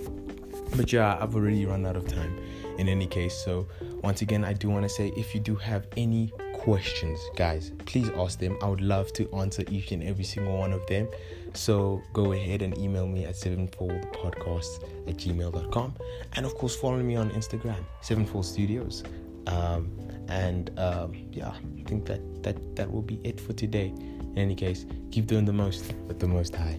But 0.75 0.91
yeah, 0.91 1.17
I've 1.21 1.35
already 1.35 1.65
run 1.65 1.85
out 1.85 1.95
of 1.95 2.07
time 2.07 2.37
in 2.77 2.87
any 2.87 3.07
case. 3.07 3.35
So, 3.35 3.67
once 4.03 4.21
again, 4.21 4.43
I 4.43 4.53
do 4.53 4.69
want 4.69 4.83
to 4.83 4.89
say 4.89 5.13
if 5.15 5.33
you 5.33 5.39
do 5.39 5.55
have 5.55 5.87
any 5.95 6.31
questions, 6.53 7.19
guys, 7.35 7.71
please 7.85 8.09
ask 8.17 8.39
them. 8.39 8.57
I 8.61 8.67
would 8.67 8.81
love 8.81 9.13
to 9.13 9.31
answer 9.35 9.63
each 9.69 9.91
and 9.91 10.03
every 10.03 10.23
single 10.23 10.57
one 10.57 10.73
of 10.73 10.85
them. 10.87 11.07
So, 11.53 12.01
go 12.13 12.33
ahead 12.33 12.61
and 12.61 12.77
email 12.77 13.07
me 13.07 13.25
at 13.25 13.35
sevenfoldpodcast 13.35 15.07
at 15.07 15.17
gmail.com. 15.17 15.95
And 16.33 16.45
of 16.45 16.55
course, 16.55 16.75
follow 16.75 16.97
me 16.97 17.15
on 17.15 17.31
Instagram, 17.31 17.83
Sevenfold 18.01 18.45
Studios. 18.45 19.03
Um, 19.47 19.97
and 20.27 20.77
um, 20.77 21.13
yeah, 21.31 21.49
I 21.49 21.83
think 21.83 22.05
that, 22.05 22.43
that 22.43 22.75
that 22.75 22.91
will 22.91 23.01
be 23.01 23.19
it 23.23 23.39
for 23.39 23.53
today. 23.53 23.93
In 24.37 24.43
any 24.43 24.53
case, 24.53 24.85
keep 25.09 25.25
doing 25.25 25.45
the 25.45 25.51
most 25.51 25.95
with 26.07 26.19
the 26.19 26.27
most 26.27 26.53
high. 26.53 26.77